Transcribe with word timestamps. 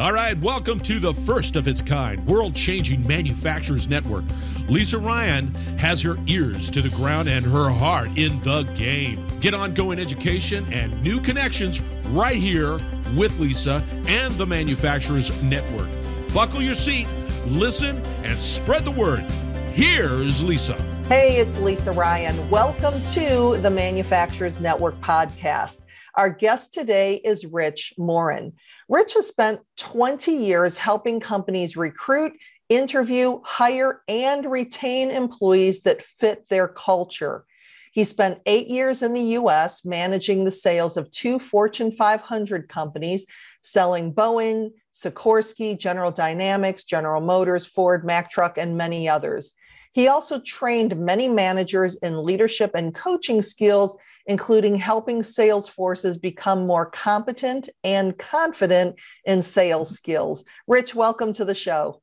All 0.00 0.14
right, 0.14 0.34
welcome 0.40 0.80
to 0.80 0.98
the 0.98 1.12
first 1.12 1.56
of 1.56 1.68
its 1.68 1.82
kind 1.82 2.24
world 2.26 2.54
changing 2.54 3.06
manufacturers 3.06 3.86
network. 3.86 4.24
Lisa 4.66 4.98
Ryan 4.98 5.52
has 5.76 6.00
her 6.00 6.16
ears 6.26 6.70
to 6.70 6.80
the 6.80 6.88
ground 6.88 7.28
and 7.28 7.44
her 7.44 7.68
heart 7.68 8.08
in 8.16 8.40
the 8.40 8.62
game. 8.74 9.26
Get 9.40 9.52
ongoing 9.52 9.98
education 9.98 10.64
and 10.72 11.02
new 11.02 11.20
connections 11.20 11.82
right 12.12 12.36
here 12.36 12.78
with 13.14 13.38
Lisa 13.38 13.82
and 14.06 14.32
the 14.36 14.46
Manufacturers 14.46 15.42
Network. 15.42 15.90
Buckle 16.32 16.62
your 16.62 16.76
seat, 16.76 17.06
listen, 17.48 18.00
and 18.24 18.38
spread 18.38 18.86
the 18.86 18.92
word. 18.92 19.30
Here's 19.74 20.42
Lisa. 20.42 20.80
Hey, 21.08 21.36
it's 21.36 21.58
Lisa 21.58 21.92
Ryan. 21.92 22.48
Welcome 22.48 22.94
to 23.12 23.58
the 23.60 23.70
Manufacturers 23.70 24.60
Network 24.60 24.98
podcast. 25.02 25.80
Our 26.16 26.30
guest 26.30 26.74
today 26.74 27.16
is 27.16 27.46
Rich 27.46 27.94
Morin. 27.96 28.54
Rich 28.88 29.14
has 29.14 29.28
spent 29.28 29.60
20 29.76 30.32
years 30.32 30.76
helping 30.76 31.20
companies 31.20 31.76
recruit, 31.76 32.32
interview, 32.68 33.40
hire, 33.44 34.02
and 34.08 34.44
retain 34.44 35.10
employees 35.10 35.82
that 35.82 36.02
fit 36.02 36.48
their 36.48 36.68
culture. 36.68 37.44
He 37.92 38.04
spent 38.04 38.40
eight 38.46 38.68
years 38.68 39.02
in 39.02 39.12
the 39.12 39.36
US 39.38 39.84
managing 39.84 40.44
the 40.44 40.50
sales 40.50 40.96
of 40.96 41.10
two 41.10 41.38
Fortune 41.38 41.90
500 41.90 42.68
companies, 42.68 43.26
selling 43.62 44.12
Boeing, 44.12 44.70
Sikorsky, 44.94 45.78
General 45.78 46.10
Dynamics, 46.10 46.84
General 46.84 47.20
Motors, 47.20 47.66
Ford, 47.66 48.04
Mack 48.04 48.30
Truck, 48.30 48.58
and 48.58 48.76
many 48.76 49.08
others. 49.08 49.52
He 49.92 50.06
also 50.06 50.40
trained 50.40 50.96
many 50.96 51.28
managers 51.28 51.96
in 51.96 52.22
leadership 52.22 52.72
and 52.74 52.94
coaching 52.94 53.42
skills 53.42 53.96
including 54.26 54.76
helping 54.76 55.22
sales 55.22 55.68
forces 55.68 56.18
become 56.18 56.66
more 56.66 56.86
competent 56.86 57.68
and 57.84 58.16
confident 58.18 58.96
in 59.24 59.42
sales 59.42 59.90
skills. 59.90 60.44
Rich, 60.66 60.94
welcome 60.94 61.32
to 61.34 61.44
the 61.44 61.54
show. 61.54 62.02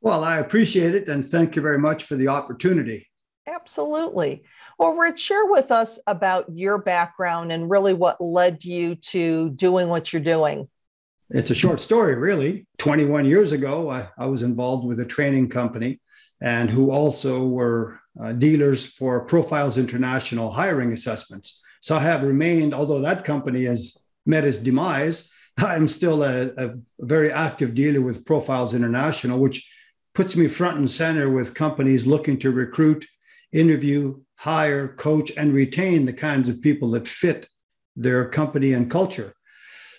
Well, 0.00 0.22
I 0.22 0.38
appreciate 0.38 0.94
it 0.94 1.08
and 1.08 1.28
thank 1.28 1.56
you 1.56 1.62
very 1.62 1.78
much 1.78 2.04
for 2.04 2.14
the 2.14 2.28
opportunity. 2.28 3.10
Absolutely. 3.46 4.44
Well, 4.78 4.94
Rich, 4.94 5.20
share 5.20 5.46
with 5.46 5.70
us 5.70 5.98
about 6.06 6.46
your 6.54 6.78
background 6.78 7.52
and 7.52 7.70
really 7.70 7.94
what 7.94 8.20
led 8.20 8.64
you 8.64 8.94
to 8.96 9.50
doing 9.50 9.88
what 9.88 10.12
you're 10.12 10.22
doing. 10.22 10.68
It's 11.30 11.50
a 11.50 11.54
short 11.54 11.80
story, 11.80 12.14
really. 12.14 12.66
21 12.78 13.24
years 13.24 13.52
ago, 13.52 13.90
I, 13.90 14.08
I 14.18 14.26
was 14.26 14.42
involved 14.42 14.86
with 14.86 15.00
a 15.00 15.04
training 15.04 15.48
company 15.48 16.00
and 16.40 16.70
who 16.70 16.90
also 16.90 17.44
were 17.44 17.98
uh, 18.22 18.32
dealers 18.32 18.86
for 18.86 19.24
Profiles 19.24 19.78
International 19.78 20.50
hiring 20.50 20.92
assessments. 20.92 21.60
So 21.80 21.96
I 21.96 22.00
have 22.00 22.22
remained, 22.22 22.74
although 22.74 23.00
that 23.00 23.24
company 23.24 23.64
has 23.64 23.98
met 24.24 24.44
its 24.44 24.58
demise, 24.58 25.30
I'm 25.58 25.88
still 25.88 26.22
a, 26.22 26.50
a 26.56 26.74
very 27.00 27.32
active 27.32 27.74
dealer 27.74 28.00
with 28.00 28.24
Profiles 28.24 28.74
International, 28.74 29.38
which 29.38 29.70
puts 30.14 30.36
me 30.36 30.48
front 30.48 30.78
and 30.78 30.90
center 30.90 31.28
with 31.30 31.54
companies 31.54 32.06
looking 32.06 32.38
to 32.38 32.52
recruit, 32.52 33.04
interview, 33.52 34.20
hire, 34.36 34.88
coach, 34.88 35.32
and 35.36 35.52
retain 35.52 36.06
the 36.06 36.12
kinds 36.12 36.48
of 36.48 36.60
people 36.60 36.90
that 36.92 37.08
fit 37.08 37.48
their 37.96 38.28
company 38.28 38.72
and 38.72 38.90
culture. 38.90 39.34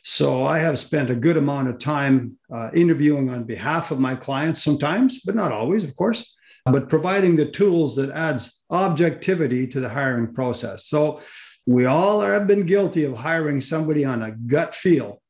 So 0.04 0.46
I 0.46 0.60
have 0.60 0.78
spent 0.78 1.10
a 1.10 1.16
good 1.16 1.36
amount 1.36 1.68
of 1.68 1.80
time 1.80 2.38
uh, 2.54 2.70
interviewing 2.74 3.30
on 3.30 3.44
behalf 3.44 3.90
of 3.92 4.00
my 4.00 4.16
clients 4.16 4.62
sometimes, 4.62 5.22
but 5.26 5.36
not 5.36 5.52
always, 5.52 5.84
of 5.84 5.96
course, 5.96 6.35
but 6.66 6.90
providing 6.90 7.36
the 7.36 7.46
tools 7.46 7.96
that 7.96 8.12
adds 8.12 8.64
objectivity 8.70 9.68
to 9.68 9.80
the 9.80 9.90
hiring 9.90 10.34
process. 10.34 10.86
So 10.86 11.22
we 11.66 11.86
all 11.86 12.22
have 12.22 12.48
been 12.48 12.66
guilty 12.66 13.04
of 13.06 13.16
hiring 13.16 13.62
somebody 13.62 14.04
on 14.04 14.24
a 14.24 14.32
gut 14.32 14.74
feel. 14.74 15.22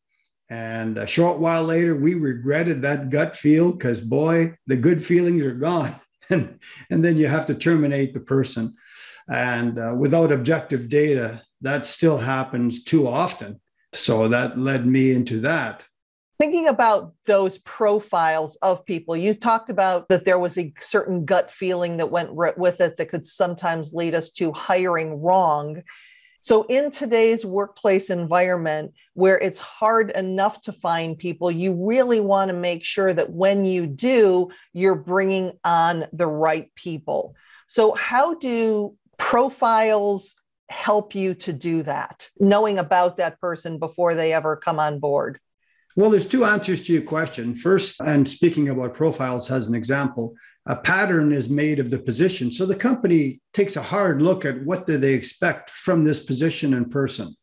And 0.49 0.97
a 0.97 1.07
short 1.07 1.39
while 1.39 1.63
later, 1.63 1.95
we 1.95 2.13
regretted 2.13 2.81
that 2.81 3.09
gut 3.09 3.35
feel 3.35 3.71
because, 3.71 3.99
boy, 3.99 4.55
the 4.67 4.77
good 4.77 5.03
feelings 5.03 5.43
are 5.43 5.55
gone. 5.55 5.95
and, 6.29 6.59
and 6.89 7.03
then 7.03 7.17
you 7.17 7.27
have 7.27 7.47
to 7.47 7.55
terminate 7.55 8.13
the 8.13 8.19
person. 8.19 8.73
And 9.27 9.79
uh, 9.79 9.93
without 9.97 10.31
objective 10.31 10.87
data, 10.87 11.41
that 11.61 11.85
still 11.85 12.17
happens 12.17 12.83
too 12.83 13.07
often. 13.07 13.59
So 13.93 14.27
that 14.27 14.57
led 14.57 14.85
me 14.85 15.11
into 15.11 15.41
that. 15.41 15.83
Thinking 16.37 16.67
about 16.67 17.13
those 17.25 17.59
profiles 17.59 18.57
of 18.57 18.85
people, 18.85 19.15
you 19.15 19.33
talked 19.33 19.69
about 19.69 20.09
that 20.09 20.25
there 20.25 20.37
was 20.37 20.57
a 20.57 20.73
certain 20.79 21.23
gut 21.23 21.49
feeling 21.49 21.95
that 21.97 22.11
went 22.11 22.35
with 22.35 22.81
it 22.81 22.97
that 22.97 23.07
could 23.07 23.25
sometimes 23.25 23.93
lead 23.93 24.13
us 24.13 24.31
to 24.31 24.51
hiring 24.51 25.21
wrong. 25.21 25.81
So, 26.41 26.63
in 26.63 26.91
today's 26.91 27.45
workplace 27.45 28.09
environment 28.09 28.91
where 29.13 29.37
it's 29.39 29.59
hard 29.59 30.11
enough 30.11 30.59
to 30.63 30.73
find 30.73 31.17
people, 31.17 31.49
you 31.49 31.73
really 31.73 32.19
want 32.19 32.49
to 32.49 32.53
make 32.53 32.83
sure 32.83 33.13
that 33.13 33.31
when 33.31 33.63
you 33.63 33.87
do, 33.87 34.49
you're 34.73 34.95
bringing 34.95 35.53
on 35.63 36.05
the 36.11 36.27
right 36.27 36.69
people. 36.75 37.35
So, 37.67 37.95
how 37.95 38.33
do 38.35 38.95
profiles 39.17 40.35
help 40.67 41.15
you 41.15 41.33
to 41.35 41.53
do 41.53 41.81
that, 41.83 42.29
knowing 42.39 42.77
about 42.77 43.17
that 43.17 43.39
person 43.39 43.79
before 43.79 44.15
they 44.15 44.33
ever 44.33 44.57
come 44.57 44.79
on 44.79 44.99
board? 44.99 45.39
Well, 45.97 46.09
there's 46.09 46.27
two 46.27 46.43
answers 46.43 46.83
to 46.83 46.93
your 46.93 47.03
question. 47.03 47.55
First, 47.55 48.01
and 48.01 48.27
speaking 48.27 48.67
about 48.67 48.95
profiles 48.95 49.49
as 49.49 49.69
an 49.69 49.75
example, 49.75 50.35
a 50.65 50.75
pattern 50.75 51.31
is 51.31 51.49
made 51.49 51.79
of 51.79 51.89
the 51.89 51.99
position. 51.99 52.51
So 52.51 52.65
the 52.65 52.75
company 52.75 53.39
takes 53.53 53.77
a 53.77 53.81
hard 53.81 54.21
look 54.21 54.43
at 54.43 54.61
what 54.65 54.87
do 54.87 54.97
they 54.97 55.13
expect 55.13 55.69
from 55.69 56.03
this 56.03 56.25
position 56.25 56.73
and 56.73 56.91
person. 56.91 57.33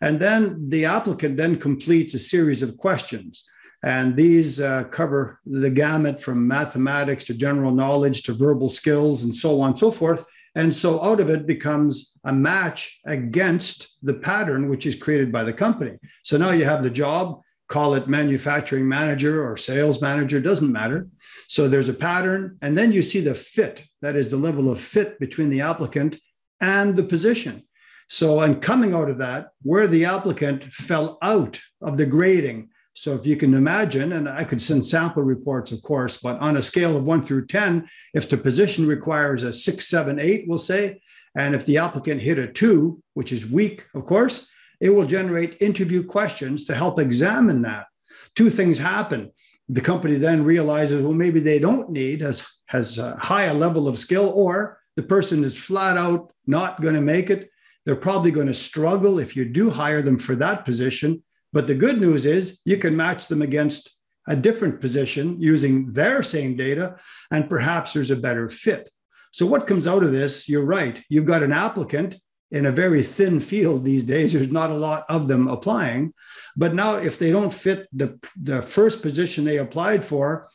And 0.00 0.20
then 0.20 0.68
the 0.68 0.84
applicant 0.84 1.36
then 1.36 1.58
completes 1.58 2.14
a 2.14 2.20
series 2.20 2.62
of 2.62 2.76
questions. 2.76 3.44
And 3.82 4.16
these 4.16 4.60
uh, 4.60 4.84
cover 4.84 5.40
the 5.44 5.70
gamut 5.70 6.22
from 6.22 6.46
mathematics 6.46 7.24
to 7.24 7.34
general 7.34 7.72
knowledge 7.72 8.22
to 8.24 8.34
verbal 8.34 8.68
skills 8.68 9.24
and 9.24 9.34
so 9.34 9.60
on 9.62 9.70
and 9.70 9.78
so 9.78 9.90
forth. 9.90 10.24
And 10.54 10.74
so 10.74 11.02
out 11.02 11.20
of 11.20 11.30
it 11.30 11.46
becomes 11.46 12.18
a 12.24 12.32
match 12.32 13.00
against 13.06 13.96
the 14.02 14.14
pattern 14.14 14.68
which 14.68 14.86
is 14.86 14.94
created 14.94 15.32
by 15.32 15.44
the 15.44 15.52
company. 15.52 15.98
So 16.22 16.36
now 16.36 16.50
you 16.50 16.64
have 16.64 16.82
the 16.82 16.90
job, 16.90 17.40
call 17.70 17.94
it 17.94 18.06
manufacturing 18.06 18.86
manager 18.86 19.48
or 19.48 19.56
sales 19.56 20.02
manager, 20.02 20.40
doesn't 20.40 20.70
matter. 20.70 21.08
So 21.48 21.68
there's 21.68 21.88
a 21.88 21.94
pattern. 21.94 22.58
And 22.60 22.76
then 22.76 22.92
you 22.92 23.02
see 23.02 23.20
the 23.20 23.34
fit, 23.34 23.84
that 24.02 24.16
is 24.16 24.30
the 24.30 24.36
level 24.36 24.70
of 24.70 24.78
fit 24.78 25.18
between 25.18 25.48
the 25.48 25.62
applicant 25.62 26.18
and 26.60 26.94
the 26.94 27.04
position. 27.04 27.62
So, 28.08 28.40
and 28.40 28.60
coming 28.60 28.92
out 28.92 29.08
of 29.08 29.18
that, 29.18 29.50
where 29.62 29.86
the 29.86 30.04
applicant 30.04 30.64
fell 30.74 31.16
out 31.22 31.58
of 31.80 31.96
the 31.96 32.06
grading 32.06 32.68
so 32.92 33.14
if 33.14 33.24
you 33.24 33.36
can 33.36 33.54
imagine, 33.54 34.12
and 34.12 34.28
I 34.28 34.44
could 34.44 34.60
send 34.60 34.84
sample 34.84 35.22
reports, 35.22 35.72
of 35.72 35.82
course, 35.82 36.18
but 36.18 36.38
on 36.40 36.56
a 36.56 36.62
scale 36.62 36.96
of 36.96 37.06
one 37.06 37.22
through 37.22 37.46
10, 37.46 37.88
if 38.12 38.28
the 38.28 38.36
position 38.36 38.86
requires 38.86 39.42
a 39.42 39.54
six, 39.54 39.88
seven, 39.88 40.18
eight, 40.18 40.44
we'll 40.46 40.58
say, 40.58 41.00
and 41.34 41.54
if 41.54 41.64
the 41.64 41.78
applicant 41.78 42.20
hit 42.20 42.38
a 42.38 42.48
two, 42.48 43.02
which 43.14 43.32
is 43.32 43.50
weak, 43.50 43.86
of 43.94 44.04
course, 44.04 44.50
it 44.80 44.90
will 44.90 45.06
generate 45.06 45.60
interview 45.60 46.02
questions 46.02 46.64
to 46.64 46.74
help 46.74 46.98
examine 46.98 47.62
that. 47.62 47.86
Two 48.34 48.50
things 48.50 48.78
happen. 48.78 49.30
The 49.68 49.80
company 49.80 50.16
then 50.16 50.44
realizes, 50.44 51.02
well, 51.02 51.12
maybe 51.12 51.40
they 51.40 51.58
don't 51.58 51.90
need 51.90 52.22
as, 52.22 52.46
has 52.66 52.98
a 52.98 53.16
high 53.16 53.50
level 53.52 53.86
of 53.86 53.98
skill, 53.98 54.32
or 54.34 54.80
the 54.96 55.02
person 55.02 55.44
is 55.44 55.58
flat 55.58 55.96
out 55.96 56.32
not 56.46 56.80
going 56.80 56.94
to 56.94 57.00
make 57.00 57.30
it. 57.30 57.50
They're 57.86 57.96
probably 57.96 58.30
going 58.30 58.48
to 58.48 58.54
struggle 58.54 59.18
if 59.18 59.36
you 59.36 59.44
do 59.44 59.70
hire 59.70 60.02
them 60.02 60.18
for 60.18 60.34
that 60.36 60.64
position 60.64 61.22
but 61.52 61.66
the 61.66 61.74
good 61.74 62.00
news 62.00 62.26
is 62.26 62.60
you 62.64 62.76
can 62.76 62.96
match 62.96 63.26
them 63.26 63.42
against 63.42 63.90
a 64.28 64.36
different 64.36 64.80
position 64.80 65.40
using 65.40 65.92
their 65.92 66.22
same 66.22 66.56
data, 66.56 66.96
and 67.30 67.48
perhaps 67.48 67.92
there's 67.92 68.10
a 68.10 68.16
better 68.16 68.48
fit. 68.48 68.90
So, 69.32 69.46
what 69.46 69.66
comes 69.66 69.88
out 69.88 70.02
of 70.02 70.12
this? 70.12 70.48
You're 70.48 70.64
right. 70.64 71.02
You've 71.08 71.24
got 71.24 71.42
an 71.42 71.52
applicant 71.52 72.16
in 72.50 72.66
a 72.66 72.72
very 72.72 73.02
thin 73.02 73.40
field 73.40 73.84
these 73.84 74.02
days. 74.02 74.32
There's 74.32 74.50
not 74.50 74.70
a 74.70 74.74
lot 74.74 75.04
of 75.08 75.28
them 75.28 75.48
applying. 75.48 76.12
But 76.56 76.74
now, 76.74 76.94
if 76.94 77.18
they 77.18 77.30
don't 77.30 77.54
fit 77.54 77.88
the, 77.92 78.18
the 78.40 78.62
first 78.62 79.02
position 79.02 79.44
they 79.44 79.58
applied 79.58 80.04
for, 80.04 80.48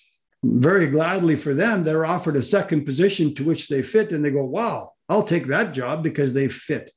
very 0.44 0.88
gladly 0.88 1.36
for 1.36 1.54
them, 1.54 1.84
they're 1.84 2.06
offered 2.06 2.36
a 2.36 2.44
second 2.44 2.86
position 2.86 3.34
to 3.36 3.44
which 3.44 3.68
they 3.68 3.82
fit, 3.82 4.12
and 4.12 4.24
they 4.24 4.32
go, 4.32 4.44
wow, 4.44 4.92
I'll 5.10 5.24
take 5.24 5.48
that 5.48 5.74
job 5.74 6.04
because 6.04 6.34
they 6.34 6.48
fit. 6.48 6.92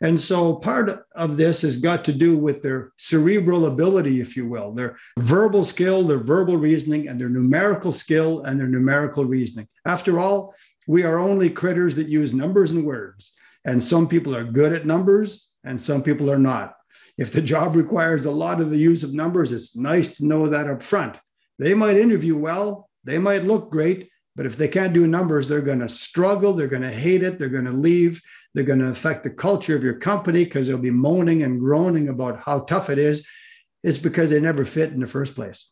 And 0.00 0.20
so 0.20 0.56
part 0.56 1.04
of 1.14 1.36
this 1.36 1.62
has 1.62 1.76
got 1.76 2.04
to 2.06 2.12
do 2.12 2.36
with 2.36 2.62
their 2.62 2.92
cerebral 2.98 3.66
ability, 3.66 4.20
if 4.20 4.36
you 4.36 4.48
will, 4.48 4.72
their 4.72 4.96
verbal 5.18 5.64
skill, 5.64 6.04
their 6.04 6.18
verbal 6.18 6.56
reasoning, 6.56 7.06
and 7.08 7.20
their 7.20 7.28
numerical 7.28 7.92
skill 7.92 8.42
and 8.42 8.58
their 8.58 8.66
numerical 8.66 9.24
reasoning. 9.24 9.68
After 9.86 10.18
all, 10.18 10.54
we 10.88 11.04
are 11.04 11.18
only 11.18 11.50
critters 11.50 11.94
that 11.96 12.08
use 12.08 12.34
numbers 12.34 12.72
and 12.72 12.84
words. 12.84 13.38
And 13.64 13.82
some 13.82 14.08
people 14.08 14.34
are 14.34 14.44
good 14.44 14.72
at 14.72 14.86
numbers 14.86 15.52
and 15.64 15.80
some 15.80 16.02
people 16.02 16.30
are 16.30 16.38
not. 16.38 16.74
If 17.18 17.32
the 17.32 17.42
job 17.42 17.76
requires 17.76 18.24
a 18.24 18.30
lot 18.30 18.60
of 18.60 18.70
the 18.70 18.78
use 18.78 19.02
of 19.02 19.14
numbers, 19.14 19.52
it's 19.52 19.76
nice 19.76 20.16
to 20.16 20.26
know 20.26 20.48
that 20.48 20.68
up 20.68 20.82
front. 20.82 21.16
They 21.58 21.74
might 21.74 21.96
interview 21.96 22.36
well, 22.36 22.88
they 23.04 23.18
might 23.18 23.44
look 23.44 23.70
great, 23.70 24.10
but 24.34 24.46
if 24.46 24.56
they 24.56 24.68
can't 24.68 24.94
do 24.94 25.06
numbers, 25.06 25.46
they're 25.46 25.60
going 25.60 25.80
to 25.80 25.88
struggle, 25.88 26.54
they're 26.54 26.66
going 26.66 26.82
to 26.82 26.90
hate 26.90 27.22
it, 27.22 27.38
they're 27.38 27.48
going 27.48 27.66
to 27.66 27.72
leave, 27.72 28.20
they're 28.54 28.64
going 28.64 28.78
to 28.78 28.88
affect 28.88 29.24
the 29.24 29.30
culture 29.30 29.76
of 29.76 29.84
your 29.84 29.98
company 29.98 30.44
because 30.44 30.66
they'll 30.66 30.78
be 30.78 30.90
moaning 30.90 31.42
and 31.42 31.60
groaning 31.60 32.08
about 32.08 32.40
how 32.40 32.60
tough 32.60 32.90
it 32.90 32.98
is. 32.98 33.26
it's 33.82 33.98
because 33.98 34.30
they 34.30 34.40
never 34.40 34.64
fit 34.64 34.92
in 34.92 35.00
the 35.00 35.06
first 35.06 35.34
place. 35.34 35.70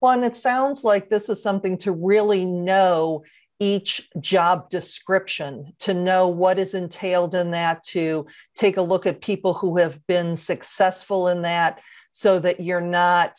Well, 0.00 0.12
and 0.12 0.24
it 0.24 0.36
sounds 0.36 0.84
like 0.84 1.08
this 1.08 1.28
is 1.28 1.42
something 1.42 1.78
to 1.78 1.92
really 1.92 2.44
know 2.44 3.24
each 3.58 4.08
job 4.20 4.68
description, 4.68 5.72
to 5.80 5.94
know 5.94 6.28
what 6.28 6.58
is 6.58 6.74
entailed 6.74 7.34
in 7.34 7.52
that, 7.52 7.82
to 7.84 8.26
take 8.54 8.76
a 8.76 8.82
look 8.82 9.06
at 9.06 9.20
people 9.20 9.54
who 9.54 9.78
have 9.78 10.04
been 10.06 10.36
successful 10.36 11.28
in 11.28 11.42
that 11.42 11.80
so 12.12 12.38
that 12.38 12.60
you're 12.60 12.80
not 12.80 13.38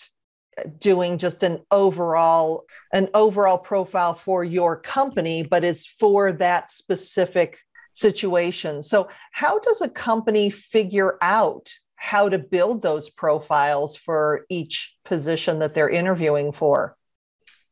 doing 0.79 1.19
just 1.19 1.43
an 1.43 1.59
overall 1.69 2.65
an 2.91 3.07
overall 3.13 3.59
profile 3.59 4.15
for 4.15 4.43
your 4.43 4.75
company 4.75 5.43
but 5.43 5.63
is 5.63 5.85
for 5.85 6.33
that 6.33 6.71
specific 6.71 7.59
situation. 7.93 8.83
So 8.83 9.07
how 9.31 9.59
does 9.59 9.81
a 9.81 9.89
company 9.89 10.49
figure 10.51 11.17
out 11.21 11.73
how 11.95 12.29
to 12.29 12.37
build 12.37 12.83
those 12.83 13.09
profiles 13.09 13.95
for 13.95 14.45
each 14.49 14.95
position 15.03 15.59
that 15.59 15.73
they're 15.73 15.89
interviewing 15.89 16.51
for? 16.51 16.95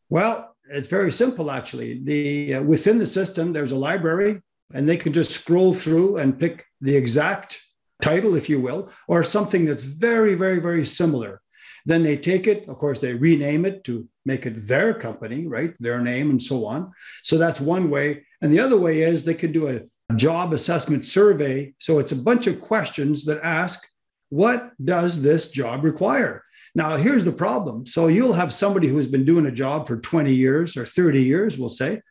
Well 0.09 0.54
it's 0.69 0.87
very 0.87 1.11
simple 1.11 1.51
actually 1.51 2.01
the 2.03 2.55
uh, 2.55 2.63
within 2.63 2.97
the 2.97 3.07
system 3.07 3.53
there's 3.53 3.71
a 3.71 3.77
library 3.77 4.41
and 4.73 4.89
they 4.89 4.97
can 4.97 5.13
just 5.13 5.31
scroll 5.31 5.73
through 5.73 6.17
and 6.17 6.39
pick 6.39 6.65
the 6.81 6.95
exact 6.95 7.61
title 8.01 8.35
if 8.35 8.49
you 8.49 8.59
will 8.59 8.89
or 9.07 9.23
something 9.23 9.65
that's 9.65 9.83
very 9.83 10.35
very 10.35 10.59
very 10.59 10.85
similar 10.85 11.41
then 11.85 12.01
they 12.01 12.17
take 12.17 12.47
it, 12.47 12.67
of 12.67 12.77
course, 12.77 12.99
they 12.99 13.13
rename 13.13 13.63
it 13.63 13.83
to 13.83 14.07
make 14.25 14.45
it 14.45 14.67
their 14.67 14.93
company, 14.93 15.45
right? 15.45 15.73
Their 15.79 16.01
name 16.01 16.31
and 16.31 16.41
so 16.41 16.65
on. 16.65 16.91
So 17.21 17.37
that's 17.37 17.61
one 17.61 17.89
way. 17.89 18.25
And 18.41 18.51
the 18.51 18.59
other 18.59 18.77
way 18.77 19.01
is 19.01 19.23
they 19.23 19.35
could 19.35 19.53
do 19.53 19.67
a 19.69 20.15
job 20.15 20.51
assessment 20.51 21.05
survey. 21.05 21.73
So 21.79 21.99
it's 21.99 22.11
a 22.11 22.15
bunch 22.15 22.47
of 22.47 22.59
questions 22.59 23.25
that 23.25 23.41
ask, 23.43 23.87
what 24.29 24.71
does 24.83 25.21
this 25.21 25.51
job 25.51 25.83
require? 25.83 26.43
Now, 26.75 26.97
here's 26.97 27.23
the 27.23 27.31
problem. 27.31 27.85
So 27.85 28.07
you'll 28.07 28.33
have 28.33 28.53
somebody 28.53 28.87
who's 28.87 29.07
been 29.07 29.25
doing 29.25 29.45
a 29.45 29.51
job 29.51 29.87
for 29.87 29.97
20 29.97 30.33
years 30.33 30.77
or 30.77 30.85
30 30.85 31.23
years, 31.23 31.57
we'll 31.57 31.69
say. 31.69 32.01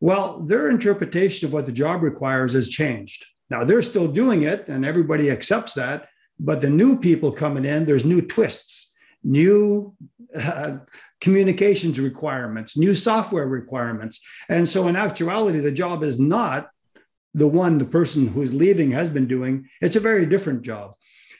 Well, 0.00 0.40
their 0.40 0.68
interpretation 0.68 1.46
of 1.46 1.52
what 1.52 1.66
the 1.66 1.72
job 1.72 2.02
requires 2.02 2.52
has 2.52 2.68
changed. 2.68 3.24
Now, 3.48 3.64
they're 3.64 3.82
still 3.82 4.08
doing 4.08 4.42
it 4.42 4.68
and 4.68 4.84
everybody 4.84 5.30
accepts 5.30 5.74
that. 5.74 6.08
But 6.38 6.60
the 6.60 6.70
new 6.70 6.98
people 6.98 7.32
coming 7.32 7.64
in, 7.64 7.84
there's 7.84 8.04
new 8.04 8.20
twists 8.20 8.92
new 9.24 9.94
uh, 10.34 10.78
communications 11.20 12.00
requirements, 12.00 12.76
new 12.76 12.94
software 12.94 13.46
requirements. 13.46 14.20
And 14.48 14.68
so, 14.68 14.88
in 14.88 14.96
actuality, 14.96 15.60
the 15.60 15.72
job 15.72 16.02
is 16.02 16.18
not 16.18 16.70
the 17.34 17.48
one 17.48 17.78
the 17.78 17.84
person 17.84 18.26
who's 18.26 18.52
leaving 18.52 18.90
has 18.90 19.08
been 19.08 19.26
doing, 19.26 19.68
it's 19.80 19.96
a 19.96 20.00
very 20.00 20.26
different 20.26 20.62
job. 20.62 20.94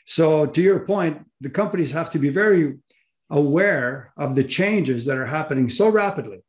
So, 0.06 0.46
to 0.46 0.62
your 0.62 0.81
point, 0.81 1.25
the 1.40 1.50
companies 1.50 1.93
have 1.93 2.10
to 2.10 2.19
be 2.19 2.28
very 2.28 2.78
aware 3.31 4.12
of 4.16 4.34
the 4.34 4.44
changes 4.44 5.04
that 5.06 5.16
are 5.16 5.26
happening 5.26 5.69
so 5.69 5.88
rapidly. 5.88 6.43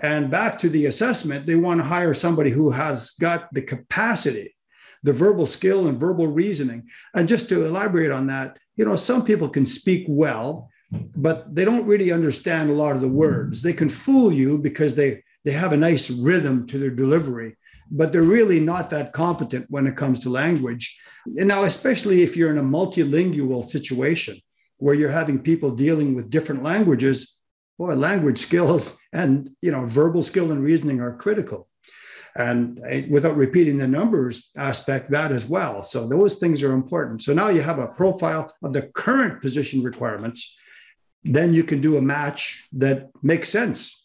And 0.00 0.30
back 0.30 0.58
to 0.60 0.68
the 0.68 0.86
assessment, 0.86 1.46
they 1.46 1.56
want 1.56 1.80
to 1.80 1.84
hire 1.84 2.14
somebody 2.14 2.50
who 2.50 2.70
has 2.70 3.12
got 3.12 3.52
the 3.52 3.62
capacity, 3.62 4.54
the 5.02 5.12
verbal 5.12 5.46
skill 5.46 5.88
and 5.88 5.98
verbal 5.98 6.26
reasoning. 6.26 6.88
And 7.14 7.28
just 7.28 7.48
to 7.48 7.64
elaborate 7.64 8.12
on 8.12 8.26
that, 8.28 8.58
you 8.76 8.84
know, 8.84 8.94
some 8.94 9.24
people 9.24 9.48
can 9.48 9.66
speak 9.66 10.04
well, 10.08 10.70
but 10.90 11.54
they 11.54 11.64
don't 11.64 11.86
really 11.86 12.12
understand 12.12 12.70
a 12.70 12.74
lot 12.74 12.94
of 12.94 13.00
the 13.00 13.08
words. 13.08 13.62
They 13.62 13.72
can 13.72 13.88
fool 13.88 14.32
you 14.32 14.58
because 14.58 14.94
they 14.94 15.22
they 15.44 15.52
have 15.52 15.72
a 15.72 15.76
nice 15.76 16.10
rhythm 16.10 16.66
to 16.66 16.78
their 16.78 16.90
delivery, 16.90 17.56
but 17.90 18.12
they're 18.12 18.22
really 18.22 18.60
not 18.60 18.90
that 18.90 19.12
competent 19.12 19.66
when 19.68 19.86
it 19.86 19.96
comes 19.96 20.20
to 20.20 20.30
language. 20.30 20.98
And 21.26 21.48
now, 21.48 21.64
especially 21.64 22.22
if 22.22 22.36
you're 22.36 22.50
in 22.50 22.58
a 22.58 22.62
multilingual 22.62 23.68
situation 23.68 24.40
where 24.78 24.94
you're 24.94 25.10
having 25.10 25.40
people 25.40 25.70
dealing 25.72 26.14
with 26.14 26.30
different 26.30 26.62
languages, 26.62 27.40
boy, 27.78 27.94
language 27.94 28.38
skills 28.38 29.00
and 29.12 29.50
you 29.62 29.72
know 29.72 29.84
verbal 29.86 30.22
skill 30.22 30.52
and 30.52 30.62
reasoning 30.62 31.00
are 31.00 31.16
critical. 31.16 31.68
And 32.36 32.80
without 33.10 33.36
repeating 33.36 33.78
the 33.78 33.88
numbers 33.88 34.50
aspect 34.56 35.10
that 35.10 35.32
as 35.32 35.48
well. 35.48 35.82
So 35.82 36.06
those 36.06 36.38
things 36.38 36.62
are 36.62 36.72
important. 36.72 37.22
So 37.22 37.34
now 37.34 37.48
you 37.48 37.62
have 37.62 37.80
a 37.80 37.88
profile 37.88 38.54
of 38.62 38.72
the 38.72 38.82
current 38.82 39.42
position 39.42 39.82
requirements 39.82 40.56
then 41.24 41.54
you 41.54 41.64
can 41.64 41.80
do 41.80 41.96
a 41.96 42.02
match 42.02 42.64
that 42.72 43.10
makes 43.22 43.48
sense. 43.48 44.04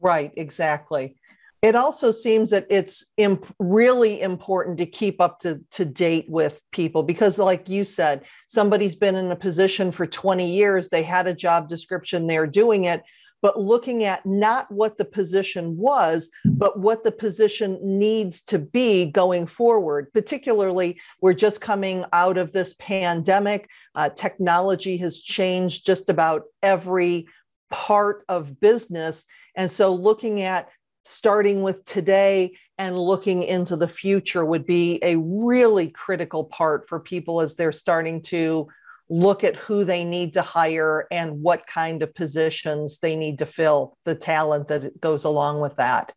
Right 0.00 0.32
exactly 0.36 1.16
it 1.62 1.74
also 1.74 2.10
seems 2.10 2.50
that 2.50 2.66
it's 2.70 3.06
imp- 3.16 3.54
really 3.58 4.20
important 4.20 4.78
to 4.78 4.86
keep 4.86 5.20
up 5.20 5.40
to, 5.40 5.60
to 5.72 5.84
date 5.84 6.26
with 6.28 6.60
people 6.72 7.02
because 7.02 7.38
like 7.38 7.68
you 7.68 7.84
said 7.84 8.24
somebody's 8.48 8.94
been 8.94 9.16
in 9.16 9.30
a 9.30 9.36
position 9.36 9.90
for 9.90 10.06
20 10.06 10.50
years 10.50 10.88
they 10.88 11.02
had 11.02 11.26
a 11.26 11.34
job 11.34 11.68
description 11.68 12.26
they're 12.26 12.46
doing 12.46 12.84
it 12.84 13.02
but 13.42 13.60
looking 13.60 14.04
at 14.04 14.24
not 14.24 14.70
what 14.70 14.98
the 14.98 15.04
position 15.04 15.76
was, 15.76 16.30
but 16.44 16.80
what 16.80 17.04
the 17.04 17.12
position 17.12 17.78
needs 17.82 18.42
to 18.42 18.58
be 18.58 19.06
going 19.06 19.46
forward. 19.46 20.12
Particularly, 20.12 20.98
we're 21.20 21.34
just 21.34 21.60
coming 21.60 22.04
out 22.12 22.38
of 22.38 22.52
this 22.52 22.74
pandemic. 22.78 23.70
Uh, 23.94 24.08
technology 24.08 24.96
has 24.96 25.20
changed 25.20 25.86
just 25.86 26.08
about 26.08 26.44
every 26.62 27.26
part 27.70 28.24
of 28.28 28.58
business. 28.60 29.24
And 29.54 29.70
so, 29.70 29.94
looking 29.94 30.40
at 30.40 30.68
starting 31.06 31.62
with 31.62 31.84
today 31.84 32.52
and 32.78 32.98
looking 32.98 33.44
into 33.44 33.76
the 33.76 33.86
future 33.86 34.44
would 34.44 34.66
be 34.66 34.98
a 35.02 35.16
really 35.16 35.88
critical 35.88 36.44
part 36.44 36.88
for 36.88 36.98
people 36.98 37.40
as 37.40 37.54
they're 37.54 37.70
starting 37.70 38.20
to 38.20 38.66
look 39.08 39.44
at 39.44 39.54
who 39.54 39.84
they 39.84 40.02
need 40.02 40.32
to 40.32 40.42
hire 40.42 41.06
and 41.12 41.40
what 41.40 41.64
kind 41.68 42.02
of 42.02 42.12
positions 42.12 42.98
they 42.98 43.14
need 43.14 43.38
to 43.38 43.46
fill, 43.46 43.96
the 44.04 44.16
talent 44.16 44.66
that 44.66 45.00
goes 45.00 45.22
along 45.22 45.60
with 45.60 45.76
that. 45.76 46.12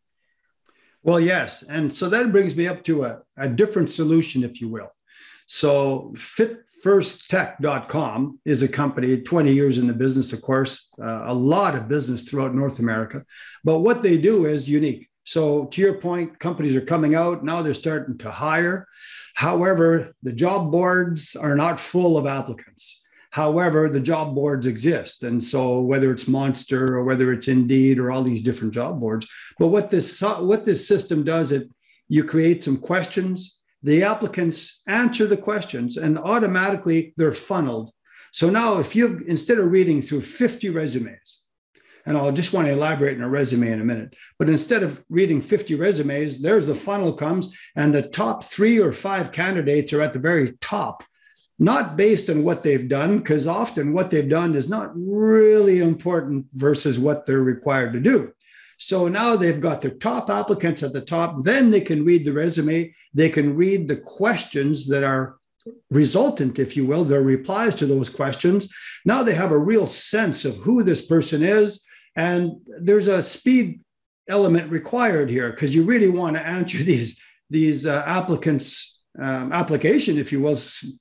Well, 1.04 1.20
yes. 1.20 1.62
And 1.62 1.94
so 1.94 2.10
that 2.10 2.32
brings 2.32 2.56
me 2.56 2.68
up 2.68 2.84
to 2.86 3.06
a, 3.06 3.20
a 3.38 3.48
different 3.48 3.92
solution, 3.92 4.44
if 4.44 4.60
you 4.60 4.70
will. 4.70 4.90
So, 5.46 6.14
fitfirsttech.com 6.84 8.40
is 8.46 8.64
a 8.64 8.68
company, 8.68 9.22
20 9.22 9.52
years 9.52 9.78
in 9.78 9.88
the 9.88 9.94
business, 9.94 10.34
of 10.34 10.42
course, 10.42 10.90
uh, 11.02 11.24
a 11.26 11.34
lot 11.34 11.76
of 11.76 11.88
business 11.88 12.24
throughout 12.28 12.56
North 12.56 12.80
America. 12.80 13.26
But 13.64 13.80
what 13.80 14.02
they 14.02 14.18
do 14.18 14.46
is 14.46 14.70
unique. 14.70 15.10
So, 15.24 15.66
to 15.66 15.82
your 15.82 15.96
point, 15.96 16.40
companies 16.40 16.76
are 16.76 16.82
coming 16.82 17.14
out 17.14 17.44
now, 17.44 17.62
they're 17.62 17.74
starting 17.74 18.18
to 18.20 18.32
hire. 18.32 18.88
However, 19.36 20.16
the 20.24 20.34
job 20.34 20.72
boards 20.72 21.36
are 21.36 21.56
not 21.56 21.80
full 21.80 22.18
of 22.18 22.26
applicants. 22.26 23.04
However, 23.32 23.90
the 23.90 24.00
job 24.00 24.34
boards 24.34 24.66
exist. 24.66 25.24
And 25.24 25.44
so, 25.44 25.82
whether 25.82 26.12
it's 26.12 26.28
Monster 26.28 26.96
or 26.96 27.04
whether 27.04 27.32
it's 27.32 27.48
Indeed 27.48 28.00
or 28.00 28.12
all 28.12 28.24
these 28.24 28.42
different 28.42 28.74
job 28.74 29.00
boards, 29.00 29.28
but 29.60 29.68
what 29.68 29.92
this, 29.92 30.20
what 30.22 30.66
this 30.66 30.88
system 30.88 31.24
does, 31.24 31.52
it 31.52 31.70
you 32.08 32.24
create 32.24 32.64
some 32.64 32.78
questions, 32.78 33.59
the 33.84 34.04
applicants 34.04 34.82
answer 34.88 35.26
the 35.26 35.38
questions, 35.38 35.98
and 35.98 36.18
automatically 36.18 37.14
they're 37.18 37.34
funneled. 37.34 37.92
So 38.32 38.50
now, 38.50 38.80
if 38.80 38.96
you 38.96 39.24
instead 39.28 39.58
of 39.58 39.72
reading 39.72 40.02
through 40.02 40.22
50 40.22 40.70
resumes, 40.70 41.44
and 42.06 42.18
I'll 42.18 42.32
just 42.32 42.54
want 42.54 42.68
to 42.68 42.74
elaborate 42.74 43.18
in 43.18 43.24
a 43.24 43.30
resume 43.30 43.72
in 43.72 43.82
a 43.82 43.86
minute. 43.86 44.16
But 44.38 44.50
instead 44.50 44.84
of 44.84 45.04
reading 45.10 45.42
50 45.42 45.76
resumes, 45.76 46.42
there's 46.42 46.66
the 46.66 46.76
funnel 46.76 47.14
comes, 47.14 47.56
and 47.76 47.94
the 47.94 48.02
top 48.02 48.44
three 48.44 48.80
or 48.80 48.92
five 48.92 49.32
candidates 49.32 49.94
are 49.94 50.02
at 50.02 50.14
the 50.14 50.20
very 50.20 50.54
top, 50.62 51.04
not 51.58 51.98
based 51.98 52.30
on 52.30 52.44
what 52.44 52.64
they've 52.64 52.88
done, 52.88 53.20
because 53.20 53.48
often 53.48 53.94
what 53.94 54.10
they've 54.10 54.30
done 54.30 54.56
is 54.56 54.70
not 54.70 54.92
really 54.96 55.80
important 55.80 56.48
versus 56.54 56.98
what 56.98 57.26
they're 57.26 57.40
required 57.40 57.94
to 57.94 58.00
do. 58.00 58.32
So 58.80 59.08
now 59.08 59.36
they've 59.36 59.62
got 59.62 59.82
their 59.82 59.92
top 59.92 60.30
applicants 60.30 60.84
at 60.84 60.94
the 60.94 61.02
top. 61.02 61.44
Then 61.44 61.70
they 61.70 61.82
can 61.82 62.04
read 62.04 62.26
the 62.26 62.34
resume. 62.34 62.96
They 63.14 63.30
can 63.30 63.56
read 63.56 63.88
the 63.88 63.98
questions 63.98 64.88
that 64.88 65.04
are 65.04 65.36
resultant, 65.92 66.58
if 66.58 66.76
you 66.76 66.86
will, 66.86 67.04
their 67.04 67.22
replies 67.22 67.76
to 67.76 67.86
those 67.86 68.10
questions. 68.10 68.74
Now 69.06 69.22
they 69.22 69.36
have 69.36 69.52
a 69.52 69.58
real 69.58 69.86
sense 69.86 70.46
of 70.46 70.58
who 70.58 70.82
this 70.82 71.06
person 71.06 71.44
is 71.44 71.86
and 72.16 72.54
there's 72.82 73.08
a 73.08 73.22
speed 73.22 73.82
element 74.28 74.72
required 74.72 75.30
here 75.30 75.52
because 75.52 75.74
you 75.74 75.84
really 75.84 76.10
want 76.10 76.36
to 76.36 76.46
answer 76.46 76.78
these 76.84 77.22
these 77.50 77.86
uh, 77.86 78.04
applicants 78.06 79.02
um, 79.20 79.52
application, 79.52 80.18
if 80.18 80.32
you 80.32 80.40
will, 80.40 80.58